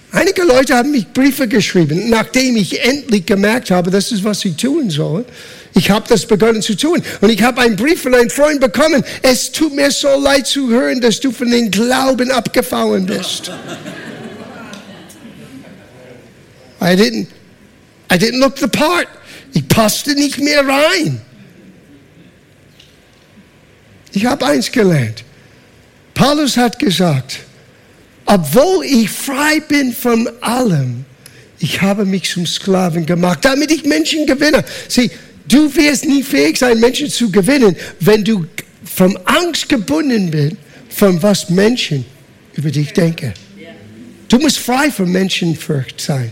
einige 0.09 0.43
Leute 0.43 0.73
haben 0.73 0.91
mich 0.91 1.05
Briefe 1.11 1.49
geschrieben, 1.49 2.09
nachdem 2.09 2.55
ich 2.55 2.81
endlich 2.81 3.25
gemerkt 3.25 3.71
habe, 3.71 3.91
das 3.91 4.13
ist, 4.13 4.23
was 4.23 4.45
ich 4.45 4.55
tun 4.55 4.89
soll. 4.89 5.25
Ich 5.73 5.91
habe 5.91 6.05
das 6.07 6.25
begonnen 6.25 6.61
zu 6.61 6.77
tun. 6.77 7.03
Und 7.19 7.29
ich 7.29 7.43
habe 7.43 7.59
einen 7.59 7.75
Brief 7.75 8.03
von 8.03 8.15
einem 8.15 8.29
Freund 8.29 8.61
bekommen. 8.61 9.03
Es 9.21 9.51
tut 9.51 9.75
mir 9.75 9.91
so 9.91 10.17
leid 10.17 10.47
zu 10.47 10.69
hören, 10.69 11.01
dass 11.01 11.19
du 11.19 11.29
von 11.29 11.51
den 11.51 11.71
Glauben 11.71 12.31
abgefallen 12.31 13.05
bist. 13.05 13.51
I 16.81 16.95
didn't, 16.95 17.27
I 18.09 18.15
didn't 18.15 18.39
look 18.39 18.57
the 18.57 18.67
part. 18.67 19.09
Ich 19.51 19.67
passte 19.67 20.13
nicht 20.13 20.39
mehr 20.39 20.65
rein. 20.65 21.19
Ich 24.13 24.25
habe 24.25 24.45
eins 24.45 24.71
gelernt. 24.71 25.23
Paulus 26.13 26.55
hat 26.55 26.79
gesagt, 26.79 27.39
obwohl 28.25 28.85
ich 28.85 29.09
frei 29.09 29.59
bin 29.67 29.93
von 29.93 30.29
allem, 30.41 31.05
ich 31.59 31.81
habe 31.81 32.05
mich 32.05 32.29
zum 32.29 32.45
Sklaven 32.45 33.05
gemacht, 33.05 33.39
damit 33.43 33.71
ich 33.71 33.83
Menschen 33.83 34.25
gewinne. 34.25 34.63
Sieh, 34.87 35.09
du 35.47 35.73
wirst 35.75 36.05
nie 36.05 36.23
fähig 36.23 36.57
sein, 36.57 36.79
Menschen 36.79 37.09
zu 37.09 37.31
gewinnen, 37.31 37.75
wenn 37.99 38.23
du 38.23 38.45
von 38.85 39.17
Angst 39.25 39.67
gebunden 39.69 40.29
bist, 40.29 40.55
von 40.89 41.21
was 41.23 41.49
Menschen 41.49 42.05
über 42.53 42.69
dich 42.69 42.93
denken. 42.93 43.33
Du 44.29 44.37
musst 44.37 44.59
frei 44.59 44.91
von 44.91 45.11
Menschenfurcht 45.11 45.99
sein 45.99 46.31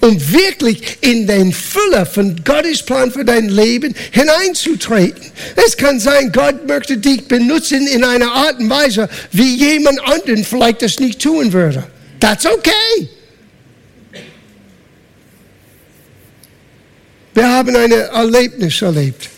um 0.00 0.32
wirklich 0.32 0.98
in 1.00 1.26
den 1.26 1.52
Fülle 1.52 2.06
von 2.06 2.36
Gottes 2.44 2.82
Plan 2.82 3.10
für 3.10 3.24
dein 3.24 3.48
Leben 3.48 3.94
hineinzutreten. 4.10 5.32
Es 5.56 5.76
kann 5.76 5.98
sein, 6.00 6.32
Gott 6.32 6.66
möchte 6.66 6.96
dich 6.96 7.26
benutzen 7.26 7.86
in 7.86 8.04
einer 8.04 8.30
Art 8.30 8.58
und 8.60 8.70
Weise, 8.70 9.08
wie 9.32 9.56
jemand 9.56 10.00
anderen 10.00 10.44
vielleicht 10.44 10.82
das 10.82 10.98
nicht 10.98 11.20
tun 11.20 11.52
würde. 11.52 11.84
That's 12.20 12.46
okay. 12.46 13.08
Wir 17.34 17.48
haben 17.48 17.76
ein 17.76 17.92
Erlebnis 17.92 18.82
erlebt. 18.82 19.28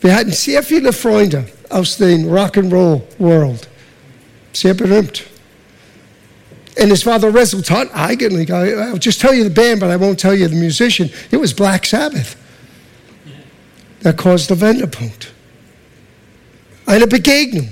Wir 0.00 0.14
hatten 0.14 0.32
sehr 0.32 0.62
viele 0.62 0.92
Freunde 0.92 1.44
aus 1.68 1.96
dem 1.96 2.26
Rock'n'Roll 2.28 3.02
World. 3.18 3.66
Sehr 4.52 4.74
berühmt. 4.74 5.24
And 6.78 6.90
his 6.90 7.02
father 7.02 7.28
es 7.28 7.34
war 7.34 7.42
das 7.42 7.42
Resultat 7.42 7.88
eigentlich, 7.92 8.52
I'll 8.52 8.98
just 9.00 9.20
tell 9.20 9.34
you 9.34 9.42
the 9.42 9.50
band, 9.50 9.80
but 9.80 9.90
I 9.90 9.96
won't 9.96 10.18
tell 10.18 10.34
you 10.34 10.48
the 10.48 10.54
musician. 10.54 11.10
It 11.30 11.40
was 11.40 11.52
Black 11.52 11.84
Sabbath. 11.84 12.36
That 14.02 14.16
caused 14.16 14.48
the 14.48 14.60
Wendepunkt. 14.60 15.32
Eine 16.86 17.08
Begegnung, 17.08 17.68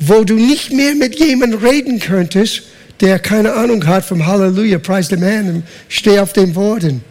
wo 0.00 0.24
du 0.24 0.34
nicht 0.34 0.72
mehr 0.72 0.96
mit 0.96 1.16
jemandem 1.18 1.60
reden 1.60 2.00
könntest, 2.00 2.62
der 3.00 3.20
keine 3.20 3.52
Ahnung 3.52 3.86
hat 3.86 4.04
vom 4.04 4.26
Halleluja, 4.26 4.78
preis 4.78 5.08
dem 5.08 5.22
Herrn, 5.22 5.62
steh 5.88 6.18
auf 6.18 6.32
den 6.32 6.54
Worten. 6.56 7.02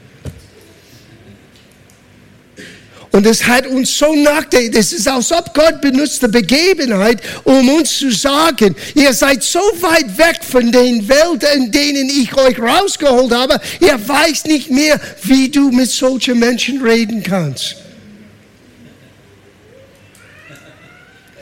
Und 3.11 3.25
es 3.25 3.45
hat 3.45 3.67
uns 3.67 3.97
so 3.97 4.15
nachgedacht, 4.15 4.75
es 4.75 4.93
ist, 4.93 5.07
als 5.07 5.33
ob 5.33 5.53
Gott 5.53 5.81
benutzt 5.81 6.23
die 6.23 6.29
Begebenheit, 6.29 7.21
um 7.43 7.67
uns 7.67 7.99
zu 7.99 8.09
sagen, 8.09 8.73
ihr 8.95 9.13
seid 9.13 9.43
so 9.43 9.59
weit 9.59 10.17
weg 10.17 10.39
von 10.41 10.71
den 10.71 11.07
Welten, 11.09 11.63
in 11.63 11.71
denen 11.71 12.09
ich 12.09 12.33
euch 12.33 12.57
rausgeholt 12.57 13.33
habe, 13.33 13.59
ihr 13.81 13.99
weißt 14.07 14.47
nicht 14.47 14.71
mehr, 14.71 14.99
wie 15.23 15.49
du 15.49 15.71
mit 15.71 15.91
solchen 15.91 16.39
Menschen 16.39 16.81
reden 16.81 17.21
kannst. 17.21 17.75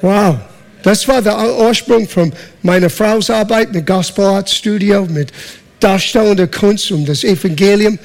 Wow. 0.02 0.40
Das 0.82 1.08
war 1.08 1.22
der 1.22 1.38
Ursprung 1.60 2.08
von 2.08 2.32
meiner 2.62 2.90
Frau's 2.90 3.30
Arbeit 3.30 3.74
mit 3.74 3.86
Gospel 3.86 4.26
Art 4.26 4.50
Studio, 4.50 5.06
mit 5.06 5.32
darstellender 5.80 6.48
Kunst, 6.48 6.90
um 6.92 7.06
das 7.06 7.24
Evangelium 7.24 8.00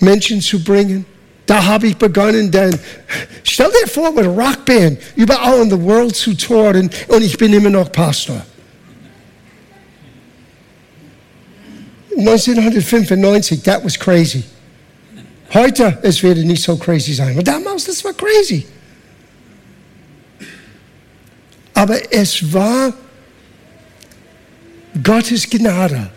Menschen 0.00 0.40
zu 0.40 0.64
bringen. 0.64 1.04
Da 1.46 1.64
habe 1.64 1.88
ich 1.88 1.96
begonnen, 1.96 2.50
denn 2.50 2.78
stell 3.42 3.70
dir 3.82 3.88
vor, 3.88 4.12
mit 4.12 4.26
Rockband 4.26 4.98
überall 5.16 5.62
in 5.62 5.70
der 5.70 5.84
Welt 5.84 6.14
zu 6.14 6.34
touren 6.34 6.88
und 7.08 7.22
ich 7.22 7.36
bin 7.36 7.52
immer 7.52 7.70
noch 7.70 7.90
Pastor. 7.90 8.44
1995, 12.16 13.62
that 13.62 13.84
was 13.84 13.98
crazy. 13.98 14.44
Heute, 15.52 15.98
es 16.02 16.22
werde 16.22 16.44
nicht 16.44 16.62
so 16.62 16.76
crazy 16.76 17.14
sein. 17.14 17.32
Aber 17.32 17.42
damals, 17.42 17.84
das 17.84 18.04
war 18.04 18.12
crazy. 18.12 18.64
Aber 21.74 21.98
es 22.12 22.52
war 22.52 22.92
Gottes 25.02 25.48
Gnade 25.48 26.10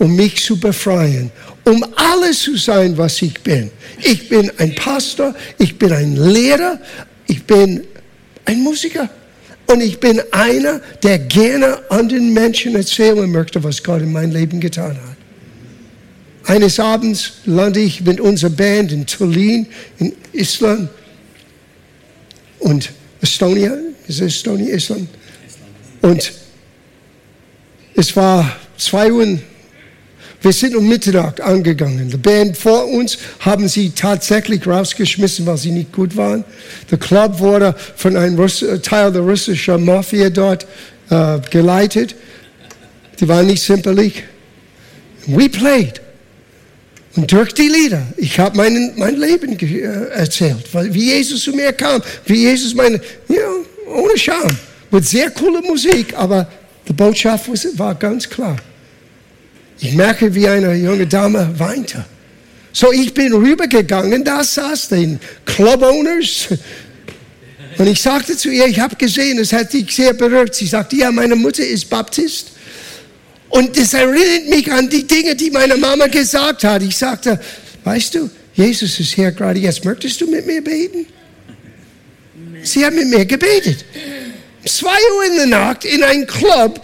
um 0.00 0.16
mich 0.16 0.42
zu 0.42 0.58
befreien, 0.58 1.30
um 1.64 1.84
alles 1.96 2.40
zu 2.40 2.56
sein, 2.56 2.96
was 2.96 3.20
ich 3.22 3.40
bin. 3.42 3.70
Ich 4.02 4.28
bin 4.28 4.50
ein 4.58 4.74
Pastor, 4.74 5.34
ich 5.58 5.78
bin 5.78 5.92
ein 5.92 6.16
Lehrer, 6.16 6.80
ich 7.26 7.44
bin 7.44 7.84
ein 8.44 8.62
Musiker. 8.62 9.08
Und 9.66 9.80
ich 9.80 10.00
bin 10.00 10.20
einer, 10.32 10.80
der 11.02 11.18
gerne 11.18 11.78
anderen 11.90 12.32
Menschen 12.32 12.74
erzählen 12.74 13.30
möchte, 13.30 13.62
was 13.62 13.82
Gott 13.82 14.02
in 14.02 14.10
meinem 14.10 14.32
Leben 14.32 14.58
getan 14.58 14.96
hat. 14.96 15.16
Eines 16.50 16.80
Abends 16.80 17.34
lande 17.44 17.78
ich 17.78 18.00
mit 18.00 18.18
unserer 18.18 18.50
Band 18.50 18.90
in 18.90 19.06
Tallinn, 19.06 19.66
in 19.98 20.12
Island 20.32 20.88
und 22.58 22.90
Estonia. 23.20 23.74
Ist 24.08 24.20
es 24.20 24.34
Estonia, 24.34 24.74
Island? 24.74 25.08
Und 26.02 26.32
es 27.94 28.16
war 28.16 28.56
zwei 28.76 29.12
Uhr 29.12 29.38
wir 30.42 30.52
sind 30.52 30.74
um 30.74 30.88
Mitternacht 30.88 31.40
angegangen. 31.40 32.08
Die 32.08 32.16
Band 32.16 32.56
vor 32.56 32.88
uns 32.88 33.18
haben 33.40 33.68
sie 33.68 33.90
tatsächlich 33.90 34.66
rausgeschmissen, 34.66 35.44
weil 35.44 35.58
sie 35.58 35.70
nicht 35.70 35.92
gut 35.92 36.16
waren. 36.16 36.44
Der 36.90 36.98
Club 36.98 37.38
wurde 37.38 37.74
von 37.96 38.16
einem 38.16 38.38
Russ 38.38 38.62
äh, 38.62 38.78
Teil 38.78 39.12
der 39.12 39.22
russischen 39.22 39.84
Mafia 39.84 40.30
dort 40.30 40.66
äh, 41.10 41.38
geleitet. 41.50 42.14
Die 43.18 43.28
waren 43.28 43.46
nicht 43.46 43.62
simpelig. 43.62 44.24
We 45.26 45.48
played. 45.50 46.00
Und 47.16 47.30
durch 47.30 47.52
die 47.52 47.68
Lieder, 47.68 48.02
ich 48.16 48.38
habe 48.38 48.56
mein, 48.56 48.92
mein 48.96 49.16
Leben 49.16 49.58
äh, 49.58 50.08
erzählt, 50.10 50.64
wie 50.72 51.12
Jesus 51.16 51.42
zu 51.42 51.52
mir 51.52 51.72
kam, 51.72 52.00
wie 52.24 52.36
Jesus 52.36 52.74
meine, 52.74 52.98
you 53.28 53.36
know, 53.36 54.00
ohne 54.00 54.16
Scham, 54.16 54.56
mit 54.90 55.06
sehr 55.06 55.30
cooler 55.30 55.60
Musik, 55.60 56.14
aber 56.16 56.48
die 56.88 56.94
Botschaft 56.94 57.50
war 57.78 57.94
ganz 57.94 58.28
klar. 58.28 58.56
Ich 59.80 59.92
merke, 59.94 60.34
wie 60.34 60.46
eine 60.46 60.74
junge 60.74 61.06
Dame 61.06 61.54
weinte. 61.58 62.04
So, 62.72 62.92
ich 62.92 63.14
bin 63.14 63.32
rübergegangen, 63.32 64.22
da 64.24 64.44
saß 64.44 64.88
den 64.88 65.18
Club 65.44 65.82
Owners. 65.82 66.48
Und 67.78 67.86
ich 67.86 68.00
sagte 68.02 68.36
zu 68.36 68.50
ihr, 68.50 68.66
ich 68.66 68.78
habe 68.78 68.94
gesehen, 68.96 69.38
es 69.38 69.52
hat 69.52 69.72
dich 69.72 69.94
sehr 69.94 70.12
berührt. 70.12 70.54
Sie 70.54 70.66
sagte, 70.66 70.96
ja, 70.96 71.10
meine 71.10 71.34
Mutter 71.34 71.66
ist 71.66 71.88
Baptist. 71.88 72.52
Und 73.48 73.76
das 73.76 73.94
erinnert 73.94 74.48
mich 74.48 74.70
an 74.70 74.88
die 74.88 75.06
Dinge, 75.06 75.34
die 75.34 75.50
meine 75.50 75.76
Mama 75.76 76.06
gesagt 76.06 76.62
hat. 76.62 76.82
Ich 76.82 76.96
sagte, 76.96 77.40
weißt 77.82 78.14
du, 78.14 78.30
Jesus 78.54 79.00
ist 79.00 79.14
hier 79.14 79.32
gerade 79.32 79.58
jetzt. 79.58 79.84
Möchtest 79.84 80.20
du 80.20 80.30
mit 80.30 80.46
mir 80.46 80.62
beten? 80.62 81.06
Sie 82.62 82.84
hat 82.84 82.94
mit 82.94 83.08
mir 83.08 83.24
gebetet. 83.24 83.84
Zwei 84.66 84.88
Uhr 85.16 85.24
in 85.30 85.36
der 85.36 85.46
Nacht 85.46 85.84
in 85.86 86.02
einem 86.02 86.26
Club 86.26 86.80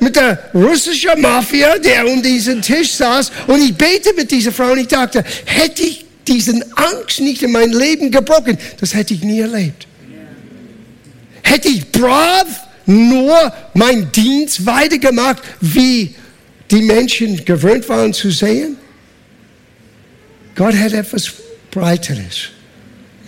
mit 0.00 0.16
der 0.16 0.38
russischen 0.54 1.20
Mafia, 1.20 1.78
der 1.78 2.06
um 2.06 2.22
diesen 2.22 2.62
Tisch 2.62 2.92
saß. 2.92 3.30
Und 3.46 3.62
ich 3.62 3.74
bete 3.74 4.12
mit 4.14 4.30
dieser 4.30 4.52
Frau 4.52 4.72
und 4.72 4.78
ich 4.78 4.88
dachte, 4.88 5.24
hätte 5.44 5.82
ich 5.82 6.04
diesen 6.26 6.64
Angst 6.76 7.20
nicht 7.20 7.42
in 7.42 7.52
mein 7.52 7.72
Leben 7.72 8.10
gebrochen, 8.10 8.58
das 8.80 8.94
hätte 8.94 9.14
ich 9.14 9.22
nie 9.22 9.40
erlebt. 9.40 9.86
Hätte 11.42 11.68
ich 11.68 11.90
brav 11.90 12.46
nur 12.86 13.52
meinen 13.74 14.10
Dienst 14.12 14.64
weitergemacht, 14.64 15.42
wie 15.60 16.14
die 16.70 16.82
Menschen 16.82 17.44
gewöhnt 17.44 17.88
waren 17.88 18.12
zu 18.12 18.30
sehen? 18.30 18.76
Gott 20.54 20.74
hat 20.74 20.92
etwas 20.92 21.32
Breiteres. 21.70 22.50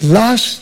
Lass 0.01 0.61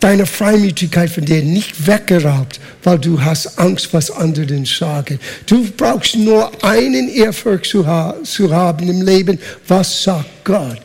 deine 0.00 0.26
Freimütigkeit 0.26 1.10
von 1.10 1.24
dir 1.24 1.42
nicht 1.42 1.86
weggeraubt, 1.86 2.58
weil 2.82 2.98
du 2.98 3.22
hast 3.22 3.58
Angst, 3.58 3.92
was 3.92 4.10
andere 4.10 4.64
sagen. 4.66 5.20
Du 5.46 5.70
brauchst 5.76 6.16
nur 6.16 6.50
einen 6.64 7.08
Erfolg 7.14 7.66
zu, 7.66 7.86
ha 7.86 8.16
zu 8.24 8.52
haben 8.52 8.88
im 8.88 9.02
Leben. 9.02 9.38
Was 9.68 10.02
sagt 10.02 10.44
Gott 10.44 10.70
right. 10.70 10.80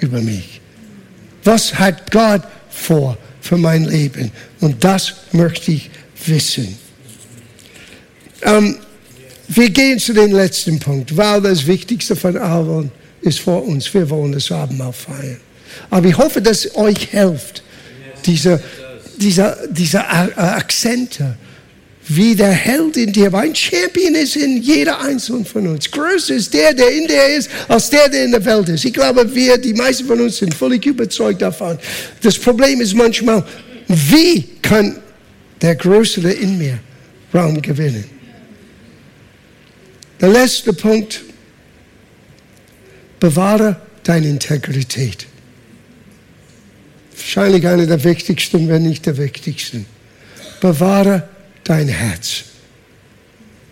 über 0.00 0.20
mich? 0.20 0.60
Was 1.44 1.72
hat 1.72 2.10
Gott 2.10 2.42
vor 2.68 3.16
für 3.40 3.56
mein 3.56 3.84
Leben? 3.84 4.32
Und 4.60 4.82
das 4.82 5.14
möchte 5.32 5.72
ich 5.72 5.90
wissen. 6.26 6.76
Ähm, 8.42 8.76
wir 9.48 9.70
gehen 9.70 9.98
zu 10.00 10.12
dem 10.12 10.32
letzten 10.32 10.80
Punkt, 10.80 11.16
weil 11.16 11.40
das 11.40 11.66
Wichtigste 11.66 12.16
von 12.16 12.36
allen 12.36 12.90
ist 13.20 13.38
vor 13.38 13.64
uns. 13.64 13.92
Wir 13.94 14.10
wollen 14.10 14.32
das 14.32 14.50
Abendmahl 14.50 14.92
feiern. 14.92 15.38
Aber 15.90 16.08
ich 16.08 16.18
hoffe, 16.18 16.42
dass 16.42 16.64
es 16.64 16.74
euch 16.74 17.10
hilft 17.10 17.62
diese, 18.26 18.60
diese, 19.16 19.68
diese 19.70 20.06
Akzente, 20.06 21.36
wie 22.08 22.36
der 22.36 22.52
Held 22.52 22.96
in 22.96 23.12
dir 23.12 23.32
war. 23.32 23.42
Ein 23.42 23.54
Champion 23.54 24.14
ist 24.14 24.36
in 24.36 24.62
jeder 24.62 25.00
einzelnen 25.00 25.44
von 25.44 25.66
uns. 25.66 25.90
Größer 25.90 26.34
ist 26.34 26.54
der, 26.54 26.72
der 26.72 26.90
in 26.92 27.06
dir 27.06 27.26
ist, 27.36 27.50
als 27.68 27.90
der, 27.90 28.08
der 28.08 28.24
in 28.24 28.30
der 28.30 28.44
Welt 28.44 28.68
ist. 28.68 28.84
Ich 28.84 28.92
glaube, 28.92 29.34
wir, 29.34 29.58
die 29.58 29.74
meisten 29.74 30.06
von 30.06 30.20
uns, 30.20 30.36
sind 30.38 30.54
völlig 30.54 30.86
überzeugt 30.86 31.42
davon. 31.42 31.78
Das 32.22 32.38
Problem 32.38 32.80
ist 32.80 32.94
manchmal, 32.94 33.44
wie 33.88 34.44
kann 34.62 34.98
der 35.60 35.74
Größere 35.74 36.32
in 36.32 36.58
mir 36.58 36.78
Raum 37.34 37.60
gewinnen? 37.60 38.04
Der 40.20 40.28
letzte 40.28 40.72
Punkt 40.72 41.22
bewahre 43.18 43.80
deine 44.04 44.28
Integrität. 44.28 45.26
Wahrscheinlich 47.26 47.66
einer 47.66 47.86
der 47.86 48.04
wichtigsten, 48.04 48.68
wenn 48.68 48.84
nicht 48.84 49.04
der 49.04 49.16
wichtigsten. 49.16 49.84
Bewahre 50.60 51.28
dein 51.64 51.88
Herz. 51.88 52.44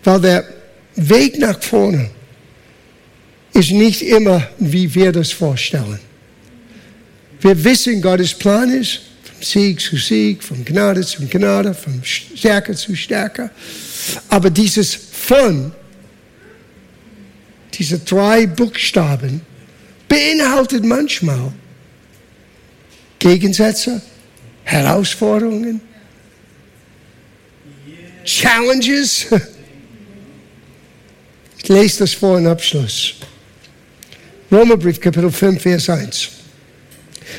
Weil 0.03 0.19
der 0.19 0.43
Weg 0.97 1.39
nach 1.39 1.63
vorne 1.63 2.09
ist 3.53 3.71
nicht 3.71 4.01
immer, 4.01 4.45
wie 4.59 4.93
wir 4.93 5.13
das 5.13 5.31
vorstellen. 5.31 6.01
Wir 7.39 7.63
wissen, 7.63 8.01
Gottes 8.01 8.33
Plan 8.33 8.69
ist, 8.71 8.99
von 9.23 9.41
Sieg 9.41 9.79
zu 9.79 9.95
Sieg, 9.95 10.43
von 10.43 10.65
Gnade 10.65 11.05
zu 11.05 11.25
Gnade, 11.25 11.73
von 11.73 12.01
Stärke 12.03 12.75
zu 12.75 12.93
Stärke. 12.93 13.51
Aber 14.27 14.49
dieses 14.49 14.93
von, 14.93 15.71
diese 17.73 17.99
drei 17.99 18.47
Buchstaben, 18.47 19.39
beinhaltet 20.09 20.83
manchmal 20.83 21.53
Gegensätze, 23.25 24.01
Herausforderungen, 24.63 25.81
Challenges. 28.23 29.25
Ich 31.57 31.69
lese 31.69 31.99
das 32.03 32.13
vor 32.13 32.37
in 32.37 32.45
Abschluss. 32.45 33.15
Römerbrief, 34.51 34.99
Kapitel 34.99 35.31
5, 35.31 35.59
Vers 35.59 35.89
1. 35.89 36.29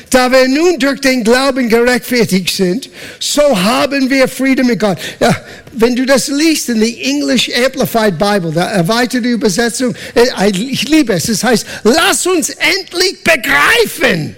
Da 0.09 0.29
wir 0.29 0.49
nun 0.49 0.77
durch 0.77 0.99
den 0.99 1.23
Glauben 1.23 1.69
gerechtfertigt 1.69 2.53
sind, 2.53 2.89
so 3.21 3.41
haben 3.57 4.09
wir 4.09 4.27
Frieden 4.27 4.67
mit 4.67 4.81
Gott. 4.81 4.97
Ja, 5.21 5.33
wenn 5.71 5.95
du 5.95 6.05
das 6.05 6.27
liest 6.27 6.67
in 6.67 6.81
die 6.81 7.01
English 7.03 7.49
Amplified 7.55 8.19
Bible, 8.19 8.51
der 8.51 8.65
erweiterte 8.65 9.29
Übersetzung, 9.29 9.95
äh, 10.13 10.49
ich 10.51 10.89
liebe 10.89 11.13
es. 11.13 11.29
Es 11.29 11.41
heißt, 11.41 11.65
lass 11.85 12.27
uns 12.27 12.49
endlich 12.49 13.23
begreifen. 13.23 14.35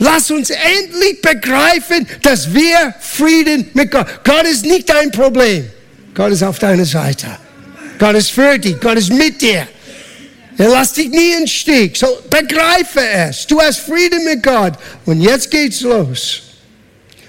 Lass 0.00 0.30
uns 0.30 0.48
endlich 0.48 1.20
begreifen, 1.20 2.08
dass 2.22 2.52
wir 2.52 2.94
Frieden 3.00 3.70
mit 3.74 3.90
Gott. 3.90 4.06
Gott 4.24 4.44
ist 4.44 4.64
nicht 4.64 4.88
dein 4.88 5.10
Problem. 5.10 5.68
Gott 6.14 6.32
ist 6.32 6.42
auf 6.42 6.58
deiner 6.58 6.86
Seite. 6.86 7.26
Gott 7.98 8.16
ist 8.16 8.30
für 8.30 8.58
dich. 8.58 8.80
Gott 8.80 8.96
ist 8.96 9.12
mit 9.12 9.40
dir. 9.42 9.68
Er 10.56 10.68
lässt 10.70 10.96
dich 10.96 11.10
nie 11.10 11.32
in 11.32 11.46
Stich. 11.46 11.98
So 11.98 12.06
begreife 12.30 13.00
es. 13.00 13.46
Du 13.46 13.60
hast 13.60 13.80
Frieden 13.80 14.24
mit 14.24 14.42
Gott. 14.42 14.72
Und 15.04 15.20
jetzt 15.20 15.50
geht's 15.50 15.82
los. 15.82 16.42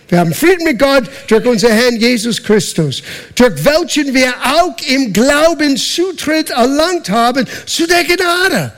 Wir 0.08 0.20
haben 0.20 0.34
Frieden 0.34 0.64
mit 0.64 0.80
Gott 0.80 1.04
durch 1.28 1.46
unseren 1.46 1.74
Herrn 1.74 1.98
Jesus 1.98 2.42
Christus, 2.42 3.04
durch 3.36 3.64
welchen 3.66 4.14
wir 4.14 4.34
auch 4.44 4.76
im 4.88 5.12
Glauben 5.12 5.76
Zutritt 5.76 6.52
erlangt 6.52 7.10
haben 7.10 7.46
zu 7.66 7.86
der 7.86 8.04
Gnade. 8.06 8.74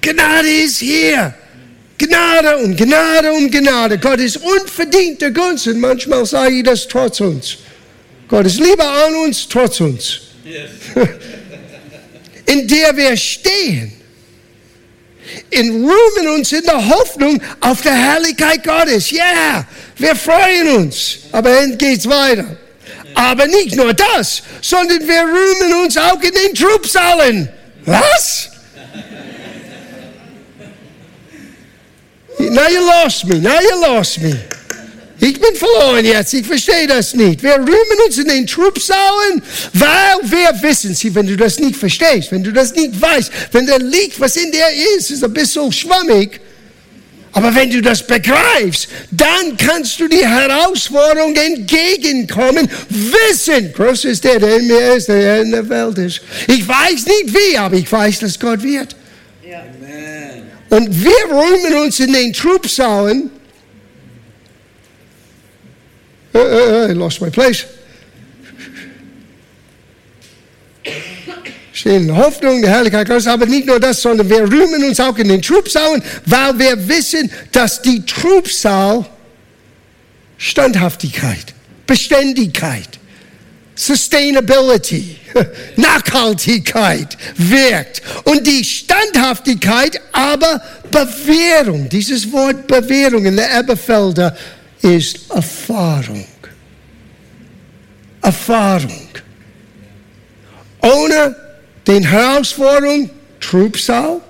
Gnade 0.00 0.48
ist 0.48 0.78
hier. 0.78 1.34
Gnade 1.98 2.58
und 2.58 2.76
Gnade 2.76 3.32
und 3.32 3.50
Gnade. 3.50 3.98
Gott 3.98 4.20
ist 4.20 4.36
unverdienter 4.36 5.30
Gunst 5.32 5.66
und 5.66 5.80
manchmal 5.80 6.24
sage 6.24 6.54
ich 6.54 6.62
das 6.62 6.86
trotz 6.86 7.20
uns. 7.20 7.58
Gott 8.28 8.46
ist 8.46 8.60
lieber 8.60 8.88
an 8.88 9.14
uns, 9.16 9.48
trotz 9.48 9.80
uns. 9.80 10.20
Yes. 10.44 10.70
in 12.46 12.66
der 12.68 12.96
wir 12.96 13.16
stehen. 13.16 13.92
In 15.50 15.84
rühmen 15.84 16.28
uns 16.34 16.52
in 16.52 16.62
der 16.62 16.88
Hoffnung 16.88 17.40
auf 17.60 17.82
der 17.82 17.92
Herrlichkeit 17.92 18.64
Gottes. 18.64 19.10
Ja, 19.10 19.24
yeah, 19.24 19.66
wir 19.96 20.16
freuen 20.16 20.68
uns. 20.76 21.18
Aber 21.32 21.50
dann 21.50 21.76
geht's 21.76 22.08
weiter. 22.08 22.56
Aber 23.14 23.46
nicht 23.46 23.76
nur 23.76 23.92
das, 23.92 24.42
sondern 24.62 25.00
wir 25.00 25.22
rühmen 25.22 25.84
uns 25.84 25.96
auch 25.96 26.22
in 26.22 26.32
den 26.32 26.54
Trubsallen. 26.54 27.48
Was? 27.84 28.50
Now 32.38 32.68
you 32.68 32.86
lost 32.86 33.26
me. 33.26 33.38
Now 33.40 33.60
you 33.60 33.80
lost 33.80 34.20
me. 34.20 34.34
Ich 35.20 35.40
bin 35.40 35.54
verloren 35.56 36.04
jetzt, 36.04 36.32
ich 36.32 36.46
verstehe 36.46 36.86
das 36.86 37.12
nicht. 37.12 37.42
Wir 37.42 37.54
rühmen 37.54 37.98
uns 38.06 38.18
in 38.18 38.28
den 38.28 38.46
Trubsauen, 38.46 39.42
weil 39.72 40.18
wir 40.22 40.62
wissen, 40.62 40.94
sie, 40.94 41.12
wenn 41.12 41.26
du 41.26 41.36
das 41.36 41.58
nicht 41.58 41.74
verstehst, 41.74 42.30
wenn 42.30 42.44
du 42.44 42.52
das 42.52 42.72
nicht 42.74 43.00
weißt, 43.00 43.32
wenn 43.50 43.66
da 43.66 43.76
liegt, 43.76 44.20
was 44.20 44.36
in 44.36 44.52
dir 44.52 44.66
ist, 44.96 45.10
ist 45.10 45.24
ein 45.24 45.32
bisschen 45.32 45.72
schwammig. 45.72 46.40
Aber 47.32 47.54
wenn 47.54 47.70
du 47.70 47.82
das 47.82 48.06
begreifst, 48.06 48.88
dann 49.10 49.56
kannst 49.56 49.98
du 50.00 50.08
die 50.08 50.26
Herausforderung 50.26 51.34
entgegenkommen, 51.34 52.68
wissen, 52.88 53.72
groß 53.72 54.06
ist 54.06 54.24
der, 54.24 54.38
der 54.38 54.56
in 54.58 54.66
mir 54.68 54.94
ist, 54.94 55.08
der 55.08 55.42
in 55.42 55.50
der 55.50 55.68
Welt 55.68 55.98
ist. 55.98 56.20
Ich 56.46 56.66
weiß 56.66 57.06
nicht 57.06 57.34
wie, 57.34 57.58
aber 57.58 57.76
ich 57.76 57.90
weiß, 57.90 58.20
dass 58.20 58.38
Gott 58.38 58.62
wird. 58.62 58.94
Ja. 59.48 59.62
Und 60.70 61.04
wir 61.04 61.24
rühmen 61.30 61.82
uns 61.84 62.00
in 62.00 62.12
den 62.12 62.32
Trubsauen, 62.32 63.30
uh, 66.34 66.38
uh, 66.38 66.90
I 66.90 66.92
lost 66.92 67.20
my 67.20 67.30
place. 67.30 67.64
Stehen 71.72 72.08
in 72.08 72.16
Hoffnung, 72.16 72.60
der 72.60 72.72
Herrlichkeit 72.72 73.06
Gottes, 73.06 73.28
aber 73.28 73.46
nicht 73.46 73.66
nur 73.66 73.78
das, 73.78 74.02
sondern 74.02 74.28
wir 74.28 74.40
rühmen 74.40 74.82
uns 74.84 74.98
auch 74.98 75.16
in 75.16 75.28
den 75.28 75.40
Trubsauen, 75.40 76.02
weil 76.26 76.58
wir 76.58 76.88
wissen, 76.88 77.30
dass 77.52 77.80
die 77.80 78.04
Trubsal 78.04 79.06
Standhaftigkeit, 80.38 81.54
Beständigkeit, 81.86 82.98
Sustainability, 83.78 85.16
Nachhaltigkeit 85.76 87.16
wirkt. 87.36 88.02
Und 88.24 88.44
die 88.44 88.64
Standhaftigkeit, 88.64 90.00
aber 90.10 90.60
Bewährung, 90.90 91.88
dieses 91.88 92.30
Wort 92.32 92.66
Bewährung 92.66 93.24
in 93.24 93.36
der 93.36 93.48
Elberfelder 93.52 94.36
ist 94.82 95.30
Erfahrung. 95.30 96.26
Erfahrung. 98.20 99.08
Ohne 100.82 101.36
den 101.86 102.02
Herausforderung, 102.02 103.10
Trubsal, 103.38 104.20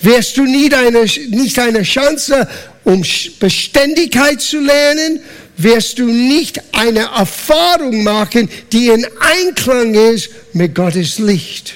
wirst 0.00 0.34
du 0.38 0.44
nie 0.44 0.70
deine, 0.70 1.02
nicht 1.02 1.58
eine 1.58 1.82
Chance, 1.82 2.48
um 2.84 3.04
Beständigkeit 3.38 4.40
zu 4.40 4.60
lernen, 4.60 5.20
wirst 5.58 5.98
du 5.98 6.06
nicht 6.06 6.62
eine 6.72 7.00
Erfahrung 7.00 8.02
machen, 8.02 8.48
die 8.72 8.88
in 8.88 9.06
Einklang 9.20 9.94
ist 9.94 10.30
mit 10.54 10.74
Gottes 10.74 11.18
Licht. 11.18 11.74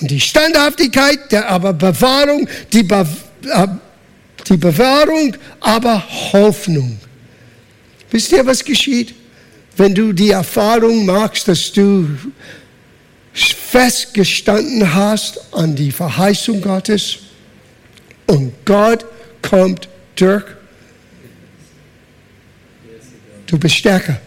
Und 0.00 0.10
die 0.10 0.20
Standhaftigkeit, 0.20 1.30
der 1.30 1.48
aber 1.48 1.72
Bewahrung, 1.72 2.48
die 2.72 2.82
Be 2.82 3.06
äh, 3.44 3.68
die 4.48 4.56
Bewahrung, 4.56 5.36
aber 5.60 6.02
Hoffnung. 6.32 6.98
Wisst 8.10 8.32
ihr, 8.32 8.44
was 8.44 8.64
geschieht? 8.64 9.14
Wenn 9.76 9.94
du 9.94 10.12
die 10.12 10.30
Erfahrung 10.30 11.06
machst, 11.06 11.46
dass 11.46 11.72
du 11.72 12.08
festgestanden 13.32 14.92
hast 14.92 15.40
an 15.54 15.74
die 15.74 15.90
Verheißung 15.90 16.60
Gottes 16.60 17.18
und 18.26 18.52
Gott 18.64 19.04
kommt 19.40 19.88
durch. 20.16 20.44
Du 23.52 23.58
bist 23.58 23.76
stärker. 23.76 24.18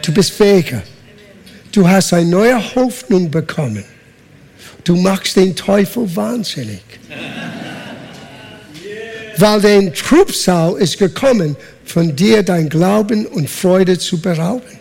Du 0.00 0.14
bist 0.14 0.30
fähiger. 0.30 0.82
Du 1.70 1.86
hast 1.86 2.14
eine 2.14 2.30
neue 2.30 2.74
Hoffnung 2.74 3.30
bekommen. 3.30 3.84
Du 4.82 4.96
machst 4.96 5.36
den 5.36 5.54
Teufel 5.54 6.16
wahnsinnig 6.16 6.80
weil 9.40 9.60
dein 9.60 9.94
Trubsal 9.94 10.76
ist 10.78 10.98
gekommen, 10.98 11.56
von 11.84 12.14
dir 12.14 12.42
dein 12.42 12.68
Glauben 12.68 13.26
und 13.26 13.48
Freude 13.48 13.98
zu 13.98 14.20
berauben. 14.20 14.78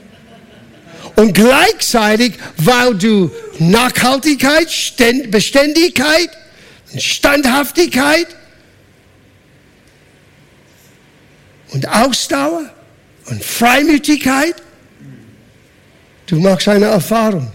Und 1.16 1.34
gleichzeitig, 1.34 2.34
weil 2.58 2.96
du 2.96 3.32
Nachhaltigkeit, 3.58 4.68
Beständigkeit, 5.30 6.30
Standhaftigkeit 6.98 8.28
und 11.72 11.88
Ausdauer 11.88 12.70
und 13.30 13.44
Freimütigkeit, 13.44 14.56
du 16.28 16.40
machst 16.40 16.68
eine 16.68 16.86
Erfahrung. 16.86 17.52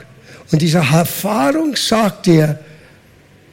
Und 0.51 0.63
diese 0.63 0.79
Erfahrung 0.79 1.75
sagt 1.75 2.27
dir, 2.27 2.59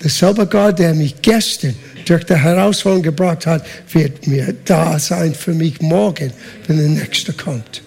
derselbe 0.01 0.45
Gott, 0.45 0.79
der 0.79 0.93
mich 0.93 1.21
gestern 1.21 1.75
durch 2.05 2.23
die 2.25 2.35
Herausforderung 2.35 3.03
gebracht 3.03 3.45
hat, 3.45 3.65
wird 3.91 4.27
mir 4.27 4.55
da 4.65 4.99
sein 4.99 5.33
für 5.33 5.53
mich 5.53 5.81
morgen, 5.81 6.31
wenn 6.67 6.77
der 6.77 6.89
Nächste 6.89 7.33
kommt. 7.33 7.81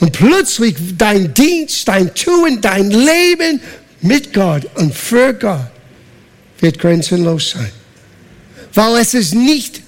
Und 0.00 0.12
plötzlich 0.12 0.74
dein 0.98 1.32
Dienst, 1.32 1.86
dein 1.86 2.12
Tun, 2.14 2.60
dein 2.60 2.90
Leben 2.90 3.60
mit 4.00 4.32
Gott 4.32 4.68
und 4.74 4.94
für 4.94 5.32
Gott 5.32 5.70
wird 6.58 6.78
grenzenlos 6.78 7.50
sein. 7.50 7.70
Weil 8.74 9.00
es 9.00 9.14
ist 9.14 9.34
nicht 9.34 9.80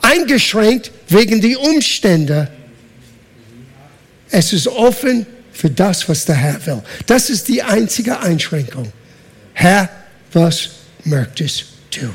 eingeschränkt 0.00 0.90
wegen 1.08 1.40
der 1.40 1.60
Umstände. 1.60 2.48
Es 4.30 4.52
ist 4.52 4.66
offen 4.68 5.26
für 5.52 5.70
das, 5.70 6.08
was 6.08 6.24
der 6.24 6.34
Herr 6.34 6.66
will. 6.66 6.82
Das 7.06 7.30
ist 7.30 7.48
die 7.48 7.62
einzige 7.62 8.18
Einschränkung. 8.18 8.92
Herr, 9.52 9.88
was 10.32 10.70
möchtest 11.04 11.66
du? 11.90 12.10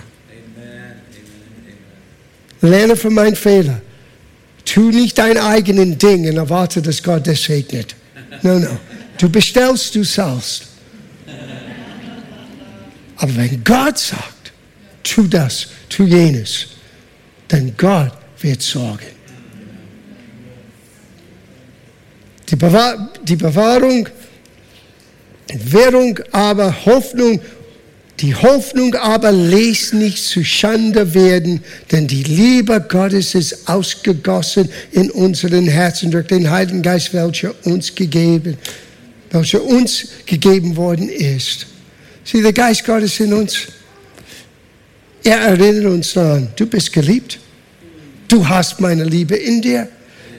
Lerne 2.62 2.96
von 2.96 3.14
meinen 3.14 3.36
Fehlern. 3.36 3.82
Tu 4.66 4.92
nicht 4.92 5.18
dein 5.18 5.38
eigenen 5.38 5.98
Ding 5.98 6.28
und 6.28 6.36
erwarte, 6.36 6.82
dass 6.82 7.02
Gott 7.02 7.26
das 7.26 7.42
segnet. 7.42 7.96
No, 8.42 8.60
no. 8.60 8.78
Du 9.18 9.30
bestellst, 9.30 9.96
du 9.96 10.04
zahlst. 10.04 10.68
Aber 13.16 13.36
wenn 13.36 13.64
Gott 13.64 13.98
sagt, 13.98 14.54
tu 15.04 15.28
das, 15.28 15.68
tu 15.90 16.04
jenes, 16.04 16.68
dann 17.48 17.74
Gott 17.76 18.14
wird 18.42 18.62
sorgen. 18.62 19.06
Die, 22.50 22.56
Bewahr 22.56 23.10
die 23.24 23.36
Bewahrung, 23.36 24.10
Währung 25.54 26.20
aber 26.32 26.86
Hoffnung 26.86 27.40
die 28.20 28.36
Hoffnung 28.36 28.96
aber 28.96 29.32
lässt 29.32 29.94
nicht 29.94 30.22
zu 30.22 30.44
Schande 30.44 31.14
werden, 31.14 31.64
denn 31.90 32.06
die 32.06 32.24
Liebe 32.24 32.82
Gottes 32.82 33.34
ist 33.34 33.70
ausgegossen 33.70 34.70
in 34.92 35.10
unseren 35.10 35.68
Herzen 35.68 36.12
durch 36.12 36.28
den 36.28 36.50
Heiligen 36.50 36.82
Geist, 36.82 37.14
welcher 37.14 37.54
uns 37.66 37.96
gegeben, 37.96 38.58
welcher 39.32 39.64
uns 39.64 40.08
gegeben 40.26 40.76
worden 40.76 41.08
ist. 41.08 41.68
Sieh, 42.26 42.42
der 42.42 42.52
Geist 42.52 42.84
Gottes 42.84 43.20
in 43.22 43.32
uns. 43.32 43.68
Er 45.24 45.38
erinnert 45.38 45.86
uns 45.86 46.14
daran, 46.14 46.50
du 46.58 46.66
bist 46.66 46.92
geliebt. 46.92 47.40
Du 48.30 48.48
hast 48.48 48.80
meine 48.80 49.04
Liebe 49.04 49.36
in 49.36 49.62
dir. 49.62 49.90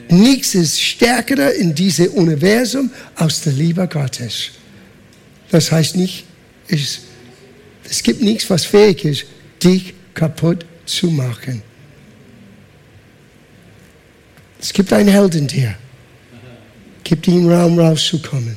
Nichts 0.09 0.55
ist 0.55 0.81
stärker 0.81 1.53
in 1.53 1.75
diesem 1.75 2.07
Universum 2.13 2.89
als 3.15 3.41
die 3.41 3.51
Liebe 3.51 3.87
Gottes. 3.87 4.49
Das 5.51 5.71
heißt 5.71 5.95
nicht, 5.95 6.25
es 6.67 7.01
es 7.91 8.01
gibt 8.03 8.21
nichts, 8.21 8.49
was 8.49 8.63
fähig 8.65 9.03
ist, 9.03 9.25
dich 9.61 9.93
kaputt 10.13 10.65
zu 10.85 11.07
machen. 11.07 11.61
Es 14.61 14.71
gibt 14.71 14.93
einen 14.93 15.09
Held 15.09 15.35
in 15.35 15.47
dir. 15.47 15.75
Gib 17.03 17.27
ihm 17.27 17.49
Raum 17.49 17.77
rauszukommen. 17.77 18.55